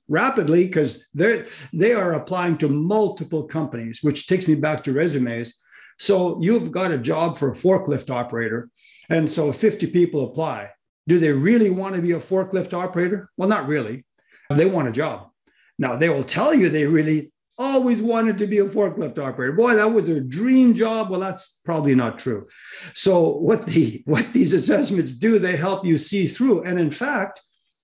rapidly 0.07 0.65
because 0.65 1.07
they 1.13 1.45
they 1.71 1.93
are 1.93 2.13
applying 2.13 2.57
to 2.57 2.67
multiple 2.67 3.43
companies, 3.43 3.99
which 4.01 4.27
takes 4.27 4.47
me 4.47 4.55
back 4.55 4.83
to 4.83 4.93
resumes. 4.93 5.63
So 5.99 6.39
you've 6.41 6.71
got 6.71 6.91
a 6.91 6.97
job 6.97 7.37
for 7.37 7.51
a 7.51 7.55
forklift 7.55 8.09
operator, 8.09 8.69
and 9.09 9.29
so 9.29 9.51
50 9.51 9.87
people 9.87 10.25
apply. 10.25 10.69
Do 11.07 11.19
they 11.19 11.31
really 11.31 11.69
want 11.69 11.95
to 11.95 12.01
be 12.01 12.11
a 12.11 12.19
forklift 12.19 12.73
operator? 12.73 13.29
Well, 13.37 13.49
not 13.49 13.67
really. 13.67 14.05
They 14.49 14.65
want 14.65 14.87
a 14.87 14.91
job. 14.91 15.29
Now 15.77 15.95
they 15.95 16.09
will 16.09 16.23
tell 16.23 16.53
you 16.53 16.69
they 16.69 16.85
really 16.85 17.31
always 17.57 18.01
wanted 18.01 18.37
to 18.37 18.47
be 18.47 18.59
a 18.59 18.65
forklift 18.65 19.19
operator. 19.19 19.53
Boy, 19.53 19.75
that 19.75 19.91
was 19.91 20.07
a 20.07 20.21
dream 20.21 20.73
job. 20.73 21.09
Well, 21.09 21.19
that's 21.19 21.59
probably 21.65 21.93
not 21.93 22.17
true. 22.17 22.47
So 22.93 23.37
what 23.37 23.65
the 23.65 24.01
what 24.05 24.31
these 24.31 24.53
assessments 24.53 25.17
do, 25.17 25.37
they 25.37 25.57
help 25.57 25.85
you 25.85 25.97
see 25.97 26.27
through. 26.27 26.63
And 26.63 26.79
in 26.79 26.89
fact, 26.89 27.41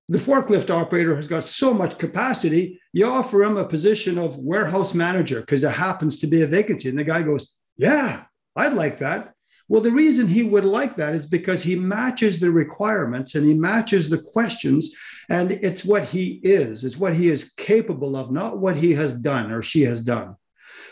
the 0.07 0.17
forklift 0.17 0.69
operator 0.69 1.15
has 1.15 1.27
got 1.27 1.43
so 1.43 1.73
much 1.73 1.97
capacity, 1.97 2.79
you 2.93 3.05
offer 3.05 3.43
him 3.43 3.57
a 3.57 3.65
position 3.65 4.17
of 4.17 4.37
warehouse 4.37 4.93
manager 4.93 5.39
because 5.39 5.63
it 5.63 5.71
happens 5.71 6.19
to 6.19 6.27
be 6.27 6.43
a 6.43 6.47
vacancy. 6.47 6.89
And 6.89 6.97
the 6.97 7.03
guy 7.03 7.23
goes, 7.23 7.55
Yeah, 7.77 8.23
I'd 8.55 8.73
like 8.73 8.99
that. 8.99 9.33
Well, 9.67 9.81
the 9.81 9.91
reason 9.91 10.27
he 10.27 10.43
would 10.43 10.65
like 10.65 10.95
that 10.95 11.15
is 11.15 11.25
because 11.25 11.63
he 11.63 11.75
matches 11.75 12.39
the 12.39 12.51
requirements 12.51 13.33
and 13.33 13.45
he 13.45 13.55
matches 13.55 14.09
the 14.09 14.19
questions, 14.19 14.95
and 15.29 15.51
it's 15.51 15.83
what 15.83 16.05
he 16.05 16.39
is, 16.43 16.83
it's 16.83 16.97
what 16.97 17.15
he 17.15 17.29
is 17.29 17.53
capable 17.53 18.15
of, 18.15 18.31
not 18.31 18.59
what 18.59 18.75
he 18.75 18.93
has 18.93 19.19
done 19.19 19.51
or 19.51 19.63
she 19.63 19.81
has 19.81 20.01
done. 20.01 20.35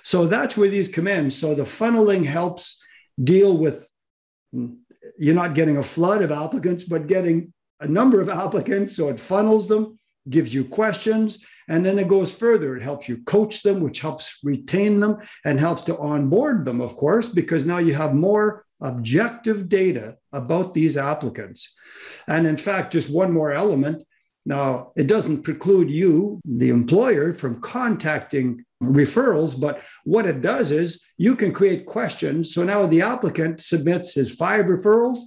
So 0.01 0.25
that's 0.25 0.57
where 0.57 0.69
these 0.69 0.89
come 0.89 1.07
in. 1.07 1.29
So 1.29 1.53
the 1.53 1.63
funneling 1.63 2.25
helps 2.25 2.83
deal 3.23 3.55
with 3.57 3.87
you're 5.17 5.35
not 5.35 5.53
getting 5.53 5.77
a 5.77 5.83
flood 5.83 6.21
of 6.21 6.31
applicants, 6.31 6.83
but 6.83 7.07
getting 7.07 7.53
a 7.79 7.87
number 7.87 8.21
of 8.21 8.29
applicants. 8.29 8.95
So 8.95 9.09
it 9.09 9.19
funnels 9.19 9.67
them, 9.67 9.99
gives 10.29 10.53
you 10.53 10.65
questions, 10.65 11.43
and 11.67 11.85
then 11.85 11.99
it 11.99 12.07
goes 12.07 12.33
further. 12.33 12.75
It 12.75 12.83
helps 12.83 13.07
you 13.07 13.23
coach 13.23 13.63
them, 13.63 13.81
which 13.81 13.99
helps 13.99 14.39
retain 14.43 14.99
them 14.99 15.17
and 15.45 15.59
helps 15.59 15.81
to 15.83 15.97
onboard 15.97 16.65
them, 16.65 16.81
of 16.81 16.95
course, 16.95 17.29
because 17.29 17.65
now 17.65 17.77
you 17.77 17.93
have 17.93 18.13
more 18.13 18.65
objective 18.81 19.69
data 19.69 20.17
about 20.33 20.73
these 20.73 20.97
applicants. 20.97 21.75
And 22.27 22.45
in 22.45 22.57
fact, 22.57 22.93
just 22.93 23.13
one 23.13 23.31
more 23.31 23.51
element. 23.51 24.03
Now, 24.45 24.91
it 24.97 25.07
doesn't 25.07 25.43
preclude 25.43 25.89
you, 25.89 26.41
the 26.45 26.69
employer, 26.69 27.33
from 27.33 27.61
contacting 27.61 28.65
referrals, 28.81 29.59
but 29.59 29.81
what 30.03 30.25
it 30.25 30.41
does 30.41 30.71
is 30.71 31.01
you 31.17 31.37
can 31.37 31.53
create 31.53 31.85
questions. 31.85 32.53
So 32.53 32.63
now 32.65 32.85
the 32.85 33.01
applicant 33.01 33.61
submits 33.61 34.13
his 34.13 34.35
five 34.35 34.65
referrals 34.65 35.19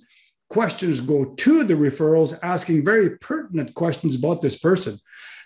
questions 0.49 1.01
go 1.01 1.25
to 1.25 1.65
the 1.65 1.75
referrals 1.75 2.39
asking 2.43 2.85
very 2.85 3.11
pertinent 3.19 3.75
questions 3.75 4.17
about 4.17 4.43
this 4.43 4.59
person. 4.59 4.99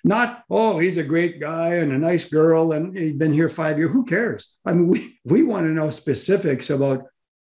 Not 0.03 0.45
oh 0.49 0.79
he's 0.79 0.99
a 0.99 1.05
great 1.05 1.41
guy 1.41 1.75
and 1.75 1.93
a 1.93 1.99
nice 1.99 2.29
girl 2.29 2.73
and 2.73 2.97
he's 2.97 3.17
been 3.17 3.33
here 3.33 3.49
five 3.49 3.79
years. 3.79 3.93
Who 3.93 4.05
cares? 4.05 4.57
I 4.65 4.73
mean 4.73 4.89
we, 4.89 5.19
we 5.25 5.43
want 5.43 5.67
to 5.67 5.73
know 5.73 5.91
specifics 5.91 6.71
about 6.71 7.05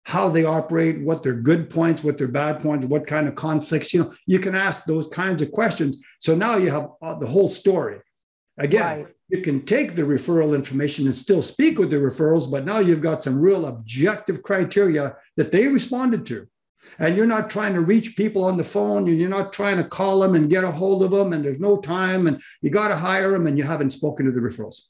how 0.04 0.30
they 0.30 0.46
operate 0.46 1.02
what 1.02 1.22
their 1.22 1.34
good 1.34 1.70
points 1.70 2.04
what 2.04 2.18
their 2.18 2.28
bad 2.28 2.62
points 2.62 2.86
what 2.88 3.06
kind 3.06 3.28
of 3.28 3.36
conflicts 3.36 3.94
you 3.94 4.04
know 4.04 4.14
you 4.26 4.40
can 4.40 4.56
ask 4.56 4.86
those 4.86 5.08
kinds 5.08 5.42
of 5.42 5.52
questions. 5.52 6.00
So 6.20 6.36
now 6.36 6.58
you 6.58 6.72
have 6.72 6.90
uh, 7.02 7.20
the 7.20 7.28
whole 7.28 7.50
story. 7.50 8.00
Again 8.58 9.04
right. 9.04 9.08
you 9.30 9.42
can 9.42 9.66
take 9.66 9.96
the 9.96 10.02
referral 10.02 10.56
information 10.56 11.06
and 11.06 11.16
still 11.16 11.42
speak 11.42 11.78
with 11.78 11.92
the 11.92 11.98
referrals 11.98 12.50
but 12.52 12.66
now 12.66 12.80
you've 12.80 13.02
got 13.02 13.24
some 13.24 13.40
real 13.40 13.68
objective 13.68 14.42
criteria 14.44 15.16
that 15.38 15.52
they 15.52 15.68
responded 15.68 16.26
to 16.28 16.48
and 16.98 17.16
you're 17.16 17.26
not 17.26 17.50
trying 17.50 17.74
to 17.74 17.82
reach 17.82 18.16
people 18.16 18.44
on 18.44 18.58
the 18.58 18.64
phone 18.64 19.08
and 19.08 19.20
you're 19.20 19.30
not 19.30 19.54
trying 19.54 19.78
to 19.78 19.84
call 19.84 20.20
them 20.20 20.36
and 20.36 20.50
get 20.50 20.64
a 20.64 20.72
hold 20.72 21.04
of 21.04 21.12
them 21.12 21.34
and 21.34 21.44
there's 21.44 21.60
no 21.60 21.78
time 21.78 22.28
and 22.28 22.42
you 22.62 22.70
got 22.70 22.90
to 22.90 22.96
hire 22.96 23.32
them 23.32 23.48
and 23.48 23.58
you 23.58 23.64
haven't 23.64 23.92
spoken 23.92 24.26
to 24.26 24.32
the 24.32 24.40
referrals. 24.40 24.82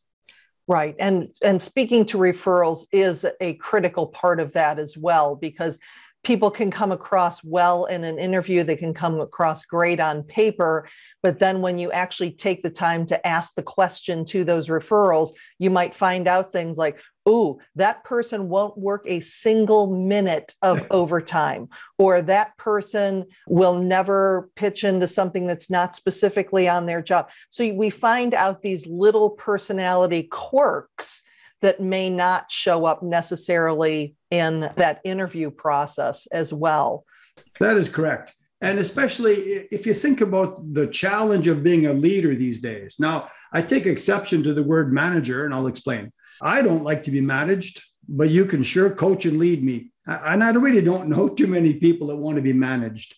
Right 0.68 0.96
and 1.00 1.28
and 1.44 1.62
speaking 1.62 2.06
to 2.08 2.18
referrals 2.18 2.86
is 2.92 3.26
a 3.42 3.56
critical 3.56 4.08
part 4.08 4.40
of 4.40 4.54
that 4.54 4.78
as 4.78 4.96
well 4.96 5.36
because 5.36 5.80
people 6.24 6.52
can 6.52 6.70
come 6.70 6.92
across 6.92 7.44
well 7.44 7.86
in 7.86 8.04
an 8.04 8.20
interview 8.20 8.64
they 8.64 8.76
can 8.76 8.94
come 8.94 9.20
across 9.20 9.66
great 9.66 10.00
on 10.00 10.22
paper 10.24 10.88
but 11.24 11.40
then 11.40 11.62
when 11.62 11.78
you 11.78 11.92
actually 11.92 12.32
take 12.32 12.62
the 12.62 12.70
time 12.70 13.06
to 13.06 13.28
ask 13.28 13.56
the 13.56 13.64
question 13.64 14.26
to 14.26 14.44
those 14.44 14.68
referrals 14.68 15.30
you 15.60 15.70
might 15.70 15.96
find 15.96 16.28
out 16.28 16.52
things 16.52 16.78
like 16.78 17.00
ooh, 17.28 17.60
that 17.76 18.04
person 18.04 18.50
won't 18.50 18.78
work 18.78 19.04
a 19.06 19.20
single 19.20 19.88
minute 19.96 20.54
of 20.62 20.86
overtime, 20.92 21.70
or 21.98 22.22
that 22.22 22.58
person 22.58 23.26
will 23.48 23.80
never 23.80 24.50
pitch 24.56 24.84
into 24.84 25.08
something 25.08 25.48
that's 25.48 25.70
not 25.70 25.96
specifically 25.96 26.68
on 26.68 26.86
their 26.86 27.02
job. 27.02 27.30
So 27.50 27.74
we 27.74 27.90
find 27.90 28.34
out 28.34 28.62
these 28.62 28.88
little 28.88 29.32
personality 29.32 30.24
quirks 30.24 31.22
that 31.62 31.82
may 31.82 32.10
not 32.10 32.50
show 32.50 32.86
up 32.86 33.04
necessarily 33.04 34.16
in 34.32 34.72
that 34.78 35.02
interview 35.04 35.52
process 35.52 36.26
as 36.28 36.54
well. 36.54 37.04
That 37.60 37.78
is 37.78 37.90
correct. 37.90 38.34
And 38.62 38.80
especially 38.80 39.36
if 39.72 39.86
you 39.86 39.94
think 39.94 40.20
about 40.22 40.74
the 40.74 40.88
challenge 40.88 41.48
of 41.48 41.64
being 41.64 41.86
a 41.86 41.94
leader 41.94 42.36
these 42.36 42.60
days. 42.60 42.98
Now, 43.00 43.30
I 43.54 43.62
take 43.62 43.86
exception 43.86 44.44
to 44.44 44.54
the 44.54 44.64
word 44.64 44.92
manager, 44.92 45.46
and 45.46 45.54
I'll 45.54 45.68
explain. 45.68 46.12
I 46.42 46.62
don't 46.62 46.84
like 46.84 47.04
to 47.04 47.12
be 47.12 47.22
managed, 47.22 47.84
but 48.08 48.30
you 48.30 48.46
can 48.46 48.64
sure 48.64 48.90
coach 48.90 49.26
and 49.26 49.38
lead 49.38 49.64
me. 49.64 49.92
And 50.06 50.44
I 50.44 50.52
really 50.52 50.82
don't 50.82 51.10
know 51.10 51.30
too 51.36 51.48
many 51.48 51.74
people 51.76 52.08
that 52.08 52.18
want 52.18 52.38
to 52.38 52.42
be 52.42 52.54
managed. 52.54 53.16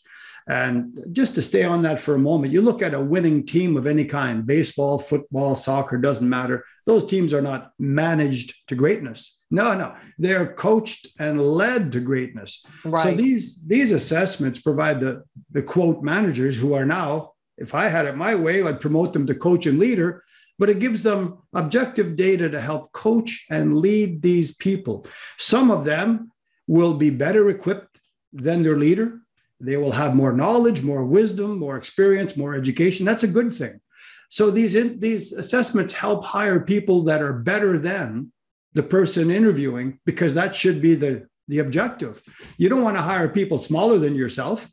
And 0.48 1.00
just 1.12 1.36
to 1.36 1.42
stay 1.42 1.63
on 1.63 1.84
that 1.84 2.00
for 2.00 2.16
a 2.16 2.20
moment, 2.20 2.51
you 2.51 2.62
look 2.62 2.82
at 2.82 2.96
a 2.96 3.00
winning 3.00 3.46
team 3.46 3.78
of 3.78 3.86
any 3.86 4.06
kind 4.06 4.46
baseball, 4.46 4.98
football, 4.98 5.56
soccer, 5.56 5.98
doesn't 5.98 6.28
matter. 6.28 6.66
Those 6.86 7.06
teams 7.06 7.32
are 7.32 7.42
not 7.42 7.72
managed 7.78 8.68
to 8.68 8.75
greatness. 8.75 9.40
No, 9.51 9.78
no, 9.78 9.96
they're 10.18 10.54
coached 10.54 11.08
and 11.20 11.40
led 11.40 11.92
to 11.92 12.00
greatness. 12.00 12.66
Right. 12.84 13.04
So 13.04 13.16
these, 13.16 13.63
these 13.68 13.92
assessments 13.92 14.62
provide 14.62 15.00
the, 15.00 15.24
the 15.51 15.62
quote 15.62 16.01
managers 16.01 16.58
who 16.58 16.74
are 16.74 16.86
now, 16.86 17.34
if 17.58 17.75
I 17.75 17.88
had 17.88 18.08
it 18.08 18.18
my 18.18 18.34
way, 18.34 18.63
I'd 18.63 18.82
promote 18.82 19.13
them 19.13 19.28
to 19.28 19.36
coach 19.36 19.68
and 19.68 19.78
leader 19.78 20.24
but 20.62 20.70
it 20.70 20.77
gives 20.77 21.01
them 21.01 21.39
objective 21.53 22.15
data 22.15 22.48
to 22.48 22.62
help 22.62 22.91
coach 22.91 23.48
and 23.50 23.80
lead 23.80 24.22
these 24.22 24.53
people. 24.53 25.03
Some 25.39 25.72
of 25.72 25.86
them 25.86 26.32
will 26.68 26.94
be 26.94 27.10
better 27.10 27.50
equipped 27.50 28.00
than 28.32 28.62
their 28.62 28.77
leader. 28.77 29.22
They 29.60 29.75
will 29.77 29.94
have 29.94 30.15
more 30.15 30.32
knowledge, 30.32 30.84
more 30.84 31.03
wisdom, 31.03 31.58
more 31.58 31.77
experience, 31.77 32.38
more 32.38 32.53
education. 32.53 33.08
That's 33.08 33.24
a 33.24 33.27
good 33.27 33.51
thing. 33.56 33.82
So 34.30 34.51
these, 34.51 34.74
these 35.00 35.34
assessments 35.34 35.96
help 35.96 36.24
hire 36.25 36.60
people 36.60 37.06
that 37.06 37.24
are 37.24 37.34
better 37.34 37.80
than 37.80 38.32
the 38.74 38.84
person 38.84 39.32
interviewing 39.32 40.00
because 40.06 40.36
that 40.36 40.53
should 40.53 40.80
be 40.80 40.94
the, 40.94 41.27
the 41.48 41.58
objective. 41.58 42.22
You 42.60 42.70
don't 42.70 42.84
want 42.84 42.98
to 42.98 43.01
hire 43.01 43.30
people 43.30 43.58
smaller 43.58 43.98
than 43.98 44.13
yourself. 44.13 44.70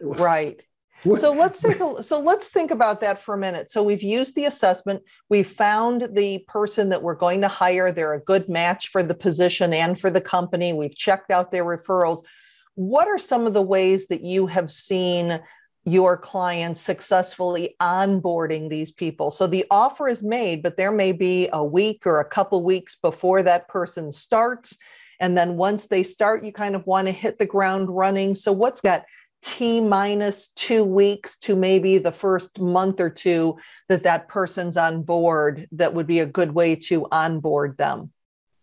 Right 0.00 0.60
so 1.04 1.32
let's 1.32 1.60
think 1.60 1.80
so 2.02 2.20
let's 2.20 2.48
think 2.48 2.70
about 2.70 3.00
that 3.00 3.22
for 3.22 3.34
a 3.34 3.38
minute. 3.38 3.70
So 3.70 3.82
we've 3.82 4.02
used 4.02 4.34
the 4.34 4.46
assessment. 4.46 5.02
We've 5.28 5.48
found 5.48 6.08
the 6.12 6.38
person 6.48 6.88
that 6.88 7.02
we're 7.02 7.14
going 7.14 7.40
to 7.42 7.48
hire. 7.48 7.92
They're 7.92 8.14
a 8.14 8.20
good 8.20 8.48
match 8.48 8.88
for 8.88 9.02
the 9.02 9.14
position 9.14 9.72
and 9.72 9.98
for 9.98 10.10
the 10.10 10.20
company. 10.20 10.72
We've 10.72 10.96
checked 10.96 11.30
out 11.30 11.50
their 11.50 11.64
referrals. 11.64 12.24
What 12.74 13.08
are 13.08 13.18
some 13.18 13.46
of 13.46 13.54
the 13.54 13.62
ways 13.62 14.08
that 14.08 14.22
you 14.22 14.46
have 14.48 14.72
seen 14.72 15.40
your 15.84 16.16
clients 16.16 16.80
successfully 16.80 17.76
onboarding 17.80 18.68
these 18.68 18.90
people? 18.90 19.30
So 19.30 19.46
the 19.46 19.66
offer 19.70 20.08
is 20.08 20.22
made 20.22 20.62
but 20.62 20.76
there 20.76 20.92
may 20.92 21.12
be 21.12 21.48
a 21.52 21.64
week 21.64 22.06
or 22.06 22.18
a 22.18 22.28
couple 22.28 22.62
weeks 22.64 22.96
before 22.96 23.42
that 23.44 23.68
person 23.68 24.10
starts. 24.10 24.76
And 25.20 25.36
then 25.36 25.56
once 25.56 25.86
they 25.86 26.02
start 26.02 26.44
you 26.44 26.52
kind 26.52 26.74
of 26.74 26.86
want 26.86 27.06
to 27.06 27.12
hit 27.12 27.38
the 27.38 27.46
ground 27.46 27.88
running. 27.88 28.34
So 28.34 28.52
what's 28.52 28.80
that 28.80 29.06
T 29.42 29.80
minus 29.80 30.48
two 30.48 30.84
weeks 30.84 31.38
to 31.38 31.54
maybe 31.54 31.98
the 31.98 32.12
first 32.12 32.60
month 32.60 33.00
or 33.00 33.10
two 33.10 33.58
that 33.88 34.02
that 34.02 34.28
person's 34.28 34.76
on 34.76 35.02
board, 35.02 35.68
that 35.72 35.94
would 35.94 36.06
be 36.06 36.20
a 36.20 36.26
good 36.26 36.52
way 36.52 36.76
to 36.76 37.06
onboard 37.12 37.76
them? 37.76 38.12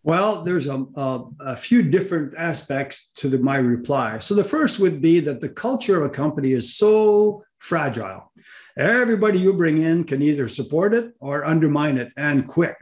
Well, 0.02 0.42
there's 0.44 0.68
a, 0.68 0.84
a, 0.94 1.24
a 1.40 1.56
few 1.56 1.82
different 1.82 2.34
aspects 2.38 3.10
to 3.16 3.28
the, 3.28 3.38
my 3.38 3.56
reply. 3.56 4.20
So 4.20 4.34
the 4.34 4.44
first 4.44 4.78
would 4.78 5.00
be 5.00 5.20
that 5.20 5.40
the 5.40 5.48
culture 5.48 6.00
of 6.00 6.06
a 6.06 6.14
company 6.14 6.52
is 6.52 6.76
so 6.76 7.42
fragile. 7.58 8.32
Everybody 8.76 9.38
you 9.38 9.52
bring 9.54 9.78
in 9.78 10.04
can 10.04 10.22
either 10.22 10.48
support 10.48 10.94
it 10.94 11.12
or 11.20 11.44
undermine 11.44 11.98
it 11.98 12.12
and 12.16 12.46
quick. 12.46 12.76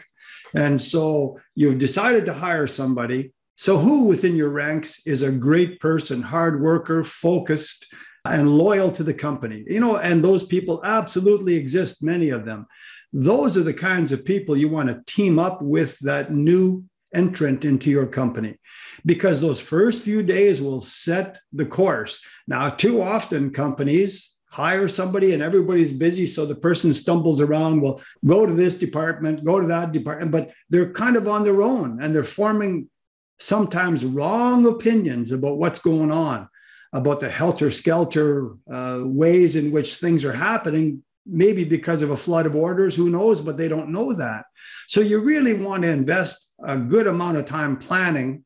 And 0.55 0.81
so 0.81 1.41
you've 1.55 1.79
decided 1.79 2.27
to 2.27 2.33
hire 2.33 2.67
somebody 2.67 3.33
so, 3.57 3.79
who 3.79 4.05
within 4.05 4.35
your 4.35 4.49
ranks 4.49 5.07
is 5.07 5.23
a 5.23 5.31
great 5.31 5.79
person, 5.81 6.23
hard 6.23 6.61
worker, 6.61 7.05
focused, 7.05 7.93
and 8.25 8.59
loyal 8.59 8.91
to 8.93 9.05
the 9.05 9.15
company? 9.15 9.65
You 9.67 9.81
know, 9.81 9.97
and 9.97 10.25
those 10.25 10.45
people 10.45 10.81
absolutely 10.85 11.55
exist, 11.55 12.03
many 12.03 12.31
of 12.31 12.45
them. 12.45 12.67
Those 13.13 13.57
are 13.57 13.63
the 13.63 13.75
kinds 13.75 14.11
of 14.11 14.25
people 14.25 14.57
you 14.57 14.69
want 14.69 14.89
to 14.89 15.03
team 15.07 15.39
up 15.39 15.63
with 15.63 15.99
that 16.01 16.33
new 16.33 16.85
entrant 17.15 17.65
into 17.65 17.91
your 17.91 18.07
company 18.07 18.59
because 19.07 19.41
those 19.41 19.61
first 19.61 20.03
few 20.03 20.21
days 20.21 20.61
will 20.61 20.81
set 20.81 21.39
the 21.53 21.65
course. 21.65 22.25
Now, 22.49 22.71
too 22.71 23.01
often 23.01 23.53
companies 23.53 24.35
hire 24.51 24.87
somebody 24.87 25.33
and 25.33 25.43
everybody's 25.43 25.97
busy. 25.97 26.27
So 26.27 26.47
the 26.47 26.55
person 26.55 26.95
stumbles 26.95 27.41
around, 27.41 27.81
will 27.81 28.01
go 28.25 28.47
to 28.47 28.53
this 28.53 28.79
department, 28.79 29.45
go 29.45 29.61
to 29.61 29.67
that 29.67 29.93
department, 29.93 30.31
but 30.31 30.53
they're 30.71 30.93
kind 30.93 31.17
of 31.17 31.27
on 31.27 31.43
their 31.43 31.63
own 31.63 32.01
and 32.03 32.15
they're 32.15 32.23
forming 32.23 32.89
sometimes 33.39 34.05
wrong 34.05 34.67
opinions 34.67 35.33
about 35.33 35.59
what's 35.59 35.81
going 35.81 36.11
on, 36.11 36.49
about 36.93 37.21
the 37.21 37.29
helter 37.29 37.71
skelter 37.71 38.55
uh, 38.71 39.03
ways 39.05 39.57
in 39.57 39.73
which 39.73 39.97
things 39.97 40.25
are 40.25 40.33
happening, 40.33 41.03
maybe 41.27 41.65
because 41.65 42.03
of 42.03 42.11
a 42.11 42.17
flood 42.17 42.47
of 42.47 42.55
orders, 42.55 42.95
who 42.95 43.11
knows, 43.11 43.41
but 43.41 43.57
they 43.57 43.69
don't 43.69 43.91
know 43.91 44.13
that. 44.13 44.45
So 44.87 45.01
you 45.01 45.21
really 45.21 45.55
want 45.55 45.83
to 45.83 45.91
invest 45.91 46.55
a 46.63 46.77
good 46.77 47.07
amount 47.07 47.39
of 47.39 47.47
time 47.47 47.77
planning. 47.77 48.45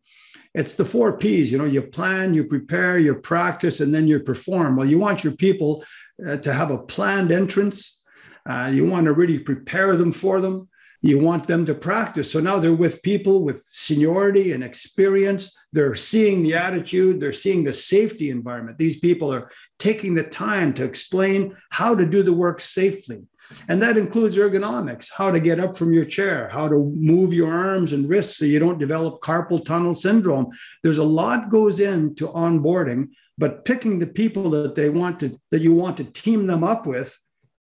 It's 0.55 0.75
the 0.75 0.85
four 0.85 1.19
P's, 1.19 1.53
you 1.53 1.59
know, 1.59 1.65
you 1.65 1.83
plan, 1.83 2.35
you 2.35 2.45
prepare, 2.45 2.99
you 2.99 3.15
practice, 3.15 3.81
and 3.81 3.95
then 3.95 4.09
you 4.09 4.21
perform. 4.21 4.77
Well, 4.77 4.89
you 4.89 4.99
want 4.99 5.23
your 5.23 5.35
people 5.35 5.85
uh, 6.27 6.39
to 6.39 6.53
have 6.53 6.71
a 6.71 6.79
planned 6.79 7.31
entrance. 7.31 8.03
Uh, 8.49 8.71
you 8.73 8.87
want 8.87 9.05
to 9.05 9.13
really 9.13 9.39
prepare 9.39 9.97
them 9.97 10.11
for 10.11 10.41
them. 10.41 10.68
You 11.01 11.21
want 11.21 11.47
them 11.47 11.65
to 11.67 11.75
practice. 11.75 12.31
So 12.33 12.41
now 12.41 12.59
they're 12.59 12.75
with 12.75 13.03
people 13.03 13.45
with 13.45 13.63
seniority 13.63 14.53
and 14.53 14.65
experience. 14.65 15.57
They're 15.73 15.95
seeing 15.95 16.43
the 16.43 16.55
attitude, 16.55 17.21
they're 17.21 17.33
seeing 17.33 17.63
the 17.63 17.73
safety 17.73 18.31
environment. 18.31 18.79
These 18.79 18.99
people 18.99 19.33
are 19.33 19.51
taking 19.79 20.15
the 20.15 20.25
time 20.25 20.75
to 20.75 20.85
explain 20.85 21.55
how 21.71 21.95
to 21.95 22.05
do 22.05 22.23
the 22.23 22.33
work 22.33 22.61
safely. 22.61 23.23
And 23.69 23.81
that 23.81 23.97
includes 23.97 24.37
ergonomics, 24.37 25.09
how 25.15 25.31
to 25.31 25.41
get 25.41 25.61
up 25.61 25.77
from 25.77 25.93
your 25.93 26.05
chair, 26.05 26.49
how 26.53 26.69
to 26.69 26.93
move 26.95 27.33
your 27.33 27.51
arms 27.51 27.93
and 27.93 28.09
wrists 28.09 28.37
so 28.37 28.45
you 28.45 28.59
don't 28.59 28.79
develop 28.79 29.23
carpal 29.23 29.65
tunnel 29.65 29.95
syndrome. 29.95 30.49
There's 30.83 30.99
a 30.99 31.05
lot 31.05 31.49
goes 31.49 31.81
into 31.81 32.29
onboarding, 32.29 33.09
but 33.39 33.65
picking 33.65 33.99
the 33.99 34.07
people 34.07 34.51
that 34.51 34.75
they 34.75 34.91
want 34.91 35.21
to 35.21 35.41
that 35.51 35.63
you 35.63 35.75
want 35.75 35.97
to 35.99 36.05
team 36.05 36.47
them 36.47 36.63
up 36.63 36.87
with 36.87 37.19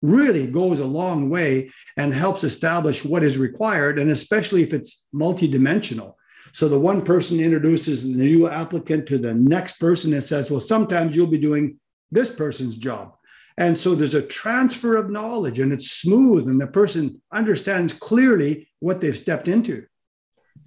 really 0.04 0.46
goes 0.46 0.80
a 0.80 0.84
long 0.84 1.30
way 1.30 1.70
and 1.96 2.12
helps 2.12 2.44
establish 2.44 3.04
what 3.04 3.24
is 3.24 3.38
required, 3.38 3.98
and 3.98 4.10
especially 4.10 4.62
if 4.62 4.74
it's 4.74 5.06
multidimensional. 5.14 6.14
So 6.52 6.68
the 6.68 6.78
one 6.78 7.02
person 7.02 7.40
introduces 7.40 8.04
the 8.04 8.16
new 8.16 8.46
applicant 8.46 9.06
to 9.08 9.18
the 9.18 9.34
next 9.34 9.80
person 9.80 10.12
and 10.12 10.22
says, 10.22 10.50
Well, 10.50 10.60
sometimes 10.60 11.16
you'll 11.16 11.26
be 11.26 11.38
doing 11.38 11.80
this 12.12 12.34
person's 12.34 12.76
job. 12.76 13.14
And 13.56 13.78
so 13.78 13.94
there's 13.94 14.14
a 14.14 14.22
transfer 14.22 14.96
of 14.96 15.10
knowledge 15.10 15.58
and 15.58 15.72
it's 15.72 15.90
smooth, 15.90 16.48
and 16.48 16.60
the 16.60 16.66
person 16.66 17.22
understands 17.32 17.92
clearly 17.92 18.68
what 18.80 19.00
they've 19.00 19.16
stepped 19.16 19.48
into. 19.48 19.86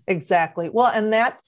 Exactly. 0.08 0.70
Well, 0.70 0.88
and 0.88 1.14
that 1.14 1.40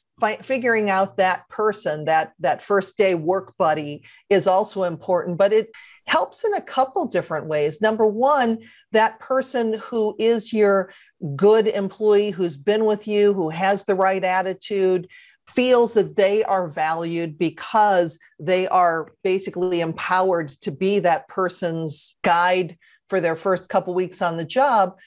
figuring 0.42 0.90
out 0.90 1.18
that 1.18 1.48
person 1.50 2.06
that 2.06 2.34
that 2.40 2.62
first 2.62 2.98
day 2.98 3.16
work 3.16 3.54
buddy 3.58 4.04
is 4.30 4.48
also 4.48 4.84
important 4.84 5.38
but 5.38 5.54
it 5.54 5.70
helps 6.10 6.44
in 6.44 6.56
a 6.56 6.62
couple 6.62 7.06
different 7.06 7.46
ways. 7.46 7.82
Number 7.82 8.06
one, 8.06 8.58
that 8.92 9.20
person 9.20 9.74
who 9.74 10.16
is 10.18 10.52
your 10.52 10.92
good 11.36 11.68
employee, 11.68 12.32
who's 12.32 12.58
been 12.58 12.86
with 12.86 13.08
you, 13.08 13.34
who 13.34 13.50
has 13.50 13.84
the 13.84 13.94
right 13.94 14.24
attitude, 14.24 15.08
feels 15.48 15.94
that 15.94 16.16
they 16.16 16.44
are 16.44 16.68
valued 16.68 17.38
because 17.38 18.18
they 18.40 18.68
are 18.68 19.12
basically 19.24 19.82
empowered 19.82 20.50
to 20.50 20.72
be 20.72 20.98
that 20.98 21.28
person's 21.28 22.16
guide 22.24 22.76
for 23.08 23.22
their 23.22 23.36
first 23.36 23.70
couple 23.70 23.94
weeks 23.94 24.20
on 24.20 24.36
the 24.36 24.46
job. 24.46 24.98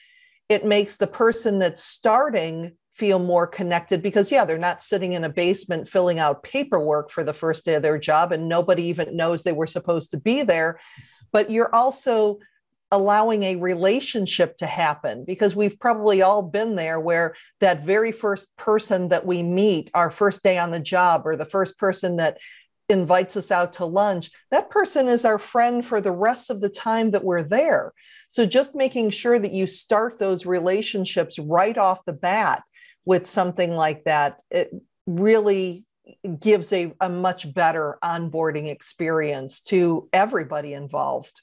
It 0.47 0.65
makes 0.65 0.95
the 0.95 1.07
person 1.07 1.59
that's 1.59 1.83
starting 1.83 2.77
feel 2.95 3.19
more 3.19 3.47
connected 3.47 4.03
because 4.03 4.31
yeah 4.31 4.45
they're 4.45 4.57
not 4.57 4.81
sitting 4.81 5.13
in 5.13 5.23
a 5.23 5.29
basement 5.29 5.89
filling 5.89 6.19
out 6.19 6.43
paperwork 6.43 7.09
for 7.09 7.23
the 7.23 7.33
first 7.33 7.65
day 7.65 7.73
of 7.75 7.81
their 7.81 7.97
job 7.97 8.31
and 8.31 8.47
nobody 8.47 8.83
even 8.83 9.15
knows 9.15 9.43
they 9.43 9.51
were 9.51 9.67
supposed 9.67 10.11
to 10.11 10.17
be 10.17 10.43
there. 10.43 10.79
But 11.31 11.49
you're 11.49 11.73
also 11.73 12.39
allowing 12.93 13.41
a 13.41 13.55
relationship 13.55 14.55
to 14.57 14.67
happen 14.67 15.25
because 15.25 15.55
we've 15.55 15.79
probably 15.79 16.21
all 16.21 16.43
been 16.43 16.75
there 16.75 16.99
where 16.99 17.33
that 17.59 17.83
very 17.83 18.11
first 18.11 18.55
person 18.55 19.07
that 19.07 19.25
we 19.25 19.41
meet 19.41 19.89
our 19.95 20.11
first 20.11 20.43
day 20.43 20.59
on 20.59 20.69
the 20.69 20.79
job 20.79 21.23
or 21.25 21.35
the 21.35 21.45
first 21.45 21.79
person 21.79 22.17
that 22.17 22.37
invites 22.89 23.35
us 23.35 23.49
out 23.49 23.73
to 23.73 23.85
lunch 23.85 24.29
that 24.51 24.69
person 24.69 25.07
is 25.07 25.25
our 25.25 25.39
friend 25.39 25.83
for 25.83 26.01
the 26.01 26.11
rest 26.11 26.51
of 26.51 26.61
the 26.61 26.69
time 26.69 27.09
that 27.11 27.23
we're 27.23 27.41
there. 27.41 27.93
So 28.29 28.45
just 28.45 28.75
making 28.75 29.09
sure 29.09 29.39
that 29.39 29.53
you 29.53 29.65
start 29.65 30.19
those 30.19 30.45
relationships 30.45 31.39
right 31.39 31.77
off 31.77 32.05
the 32.05 32.13
bat 32.13 32.61
with 33.05 33.25
something 33.25 33.71
like 33.71 34.05
that, 34.05 34.41
it 34.49 34.73
really 35.05 35.83
gives 36.39 36.73
a, 36.73 36.93
a 36.99 37.09
much 37.09 37.53
better 37.53 37.97
onboarding 38.03 38.69
experience 38.69 39.61
to 39.61 40.09
everybody 40.11 40.73
involved. 40.73 41.41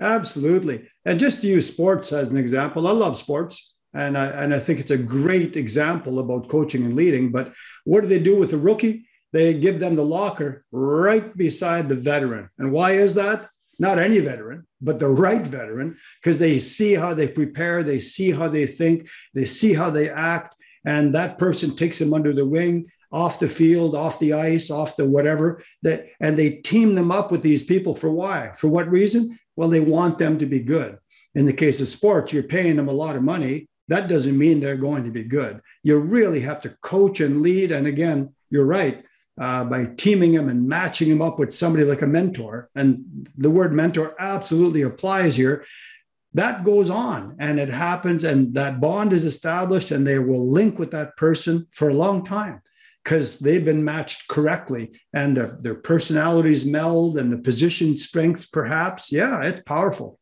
Absolutely. 0.00 0.88
And 1.04 1.20
just 1.20 1.42
to 1.42 1.46
use 1.46 1.72
sports 1.72 2.12
as 2.12 2.30
an 2.30 2.36
example, 2.36 2.88
I 2.88 2.92
love 2.92 3.16
sports. 3.16 3.76
And 3.94 4.16
I, 4.16 4.26
and 4.26 4.54
I 4.54 4.58
think 4.58 4.80
it's 4.80 4.90
a 4.90 4.96
great 4.96 5.56
example 5.56 6.18
about 6.18 6.48
coaching 6.48 6.84
and 6.84 6.94
leading. 6.94 7.30
But 7.30 7.52
what 7.84 8.00
do 8.00 8.06
they 8.06 8.18
do 8.18 8.38
with 8.38 8.54
a 8.54 8.56
rookie? 8.56 9.06
They 9.32 9.54
give 9.54 9.78
them 9.78 9.96
the 9.96 10.04
locker 10.04 10.64
right 10.72 11.36
beside 11.36 11.88
the 11.88 11.94
veteran. 11.94 12.48
And 12.58 12.72
why 12.72 12.92
is 12.92 13.14
that? 13.14 13.48
Not 13.78 13.98
any 13.98 14.18
veteran, 14.20 14.66
but 14.80 14.98
the 14.98 15.08
right 15.08 15.42
veteran, 15.42 15.96
because 16.20 16.38
they 16.38 16.58
see 16.58 16.94
how 16.94 17.14
they 17.14 17.28
prepare, 17.28 17.82
they 17.82 18.00
see 18.00 18.30
how 18.30 18.48
they 18.48 18.66
think, 18.66 19.08
they 19.34 19.44
see 19.44 19.74
how 19.74 19.90
they 19.90 20.08
act, 20.08 20.54
and 20.84 21.14
that 21.14 21.38
person 21.38 21.76
takes 21.76 21.98
them 21.98 22.14
under 22.14 22.32
the 22.32 22.44
wing 22.44 22.86
off 23.12 23.38
the 23.38 23.48
field, 23.48 23.94
off 23.94 24.18
the 24.18 24.32
ice, 24.32 24.70
off 24.70 24.96
the 24.96 25.04
whatever, 25.04 25.62
that, 25.82 26.06
and 26.20 26.38
they 26.38 26.56
team 26.56 26.94
them 26.94 27.12
up 27.12 27.30
with 27.30 27.42
these 27.42 27.64
people 27.64 27.94
for 27.94 28.10
why? 28.10 28.50
For 28.56 28.68
what 28.68 28.90
reason? 28.90 29.38
Well, 29.54 29.68
they 29.68 29.80
want 29.80 30.18
them 30.18 30.38
to 30.38 30.46
be 30.46 30.60
good. 30.60 30.98
In 31.34 31.44
the 31.44 31.52
case 31.52 31.80
of 31.80 31.88
sports, 31.88 32.32
you're 32.32 32.42
paying 32.42 32.76
them 32.76 32.88
a 32.88 32.92
lot 32.92 33.16
of 33.16 33.22
money. 33.22 33.68
That 33.88 34.08
doesn't 34.08 34.38
mean 34.38 34.60
they're 34.60 34.76
going 34.76 35.04
to 35.04 35.10
be 35.10 35.24
good. 35.24 35.60
You 35.82 35.98
really 35.98 36.40
have 36.40 36.62
to 36.62 36.76
coach 36.80 37.20
and 37.20 37.42
lead. 37.42 37.70
And 37.70 37.86
again, 37.86 38.34
you're 38.50 38.64
right. 38.64 39.04
Uh, 39.40 39.64
by 39.64 39.86
teaming 39.96 40.32
them 40.32 40.50
and 40.50 40.68
matching 40.68 41.08
them 41.08 41.22
up 41.22 41.38
with 41.38 41.54
somebody 41.54 41.84
like 41.84 42.02
a 42.02 42.06
mentor. 42.06 42.68
And 42.74 43.28
the 43.36 43.50
word 43.50 43.72
mentor 43.72 44.14
absolutely 44.18 44.82
applies 44.82 45.34
here 45.34 45.64
that 46.34 46.64
goes 46.64 46.90
on 46.90 47.36
and 47.38 47.58
it 47.58 47.68
happens 47.68 48.24
and 48.24 48.54
that 48.54 48.80
bond 48.80 49.12
is 49.12 49.24
established 49.24 49.90
and 49.90 50.06
they 50.06 50.18
will 50.18 50.50
link 50.50 50.78
with 50.78 50.90
that 50.92 51.16
person 51.16 51.66
for 51.72 51.90
a 51.90 51.94
long 51.94 52.24
time 52.24 52.60
because 53.04 53.38
they've 53.38 53.64
been 53.64 53.84
matched 53.84 54.28
correctly 54.28 54.92
and 55.12 55.36
their, 55.36 55.58
their 55.60 55.74
personalities 55.74 56.64
meld 56.64 57.18
and 57.18 57.32
the 57.32 57.38
position 57.38 57.96
strengths 57.96 58.46
perhaps. 58.46 59.12
Yeah 59.12 59.42
it's 59.42 59.62
powerful 59.62 60.18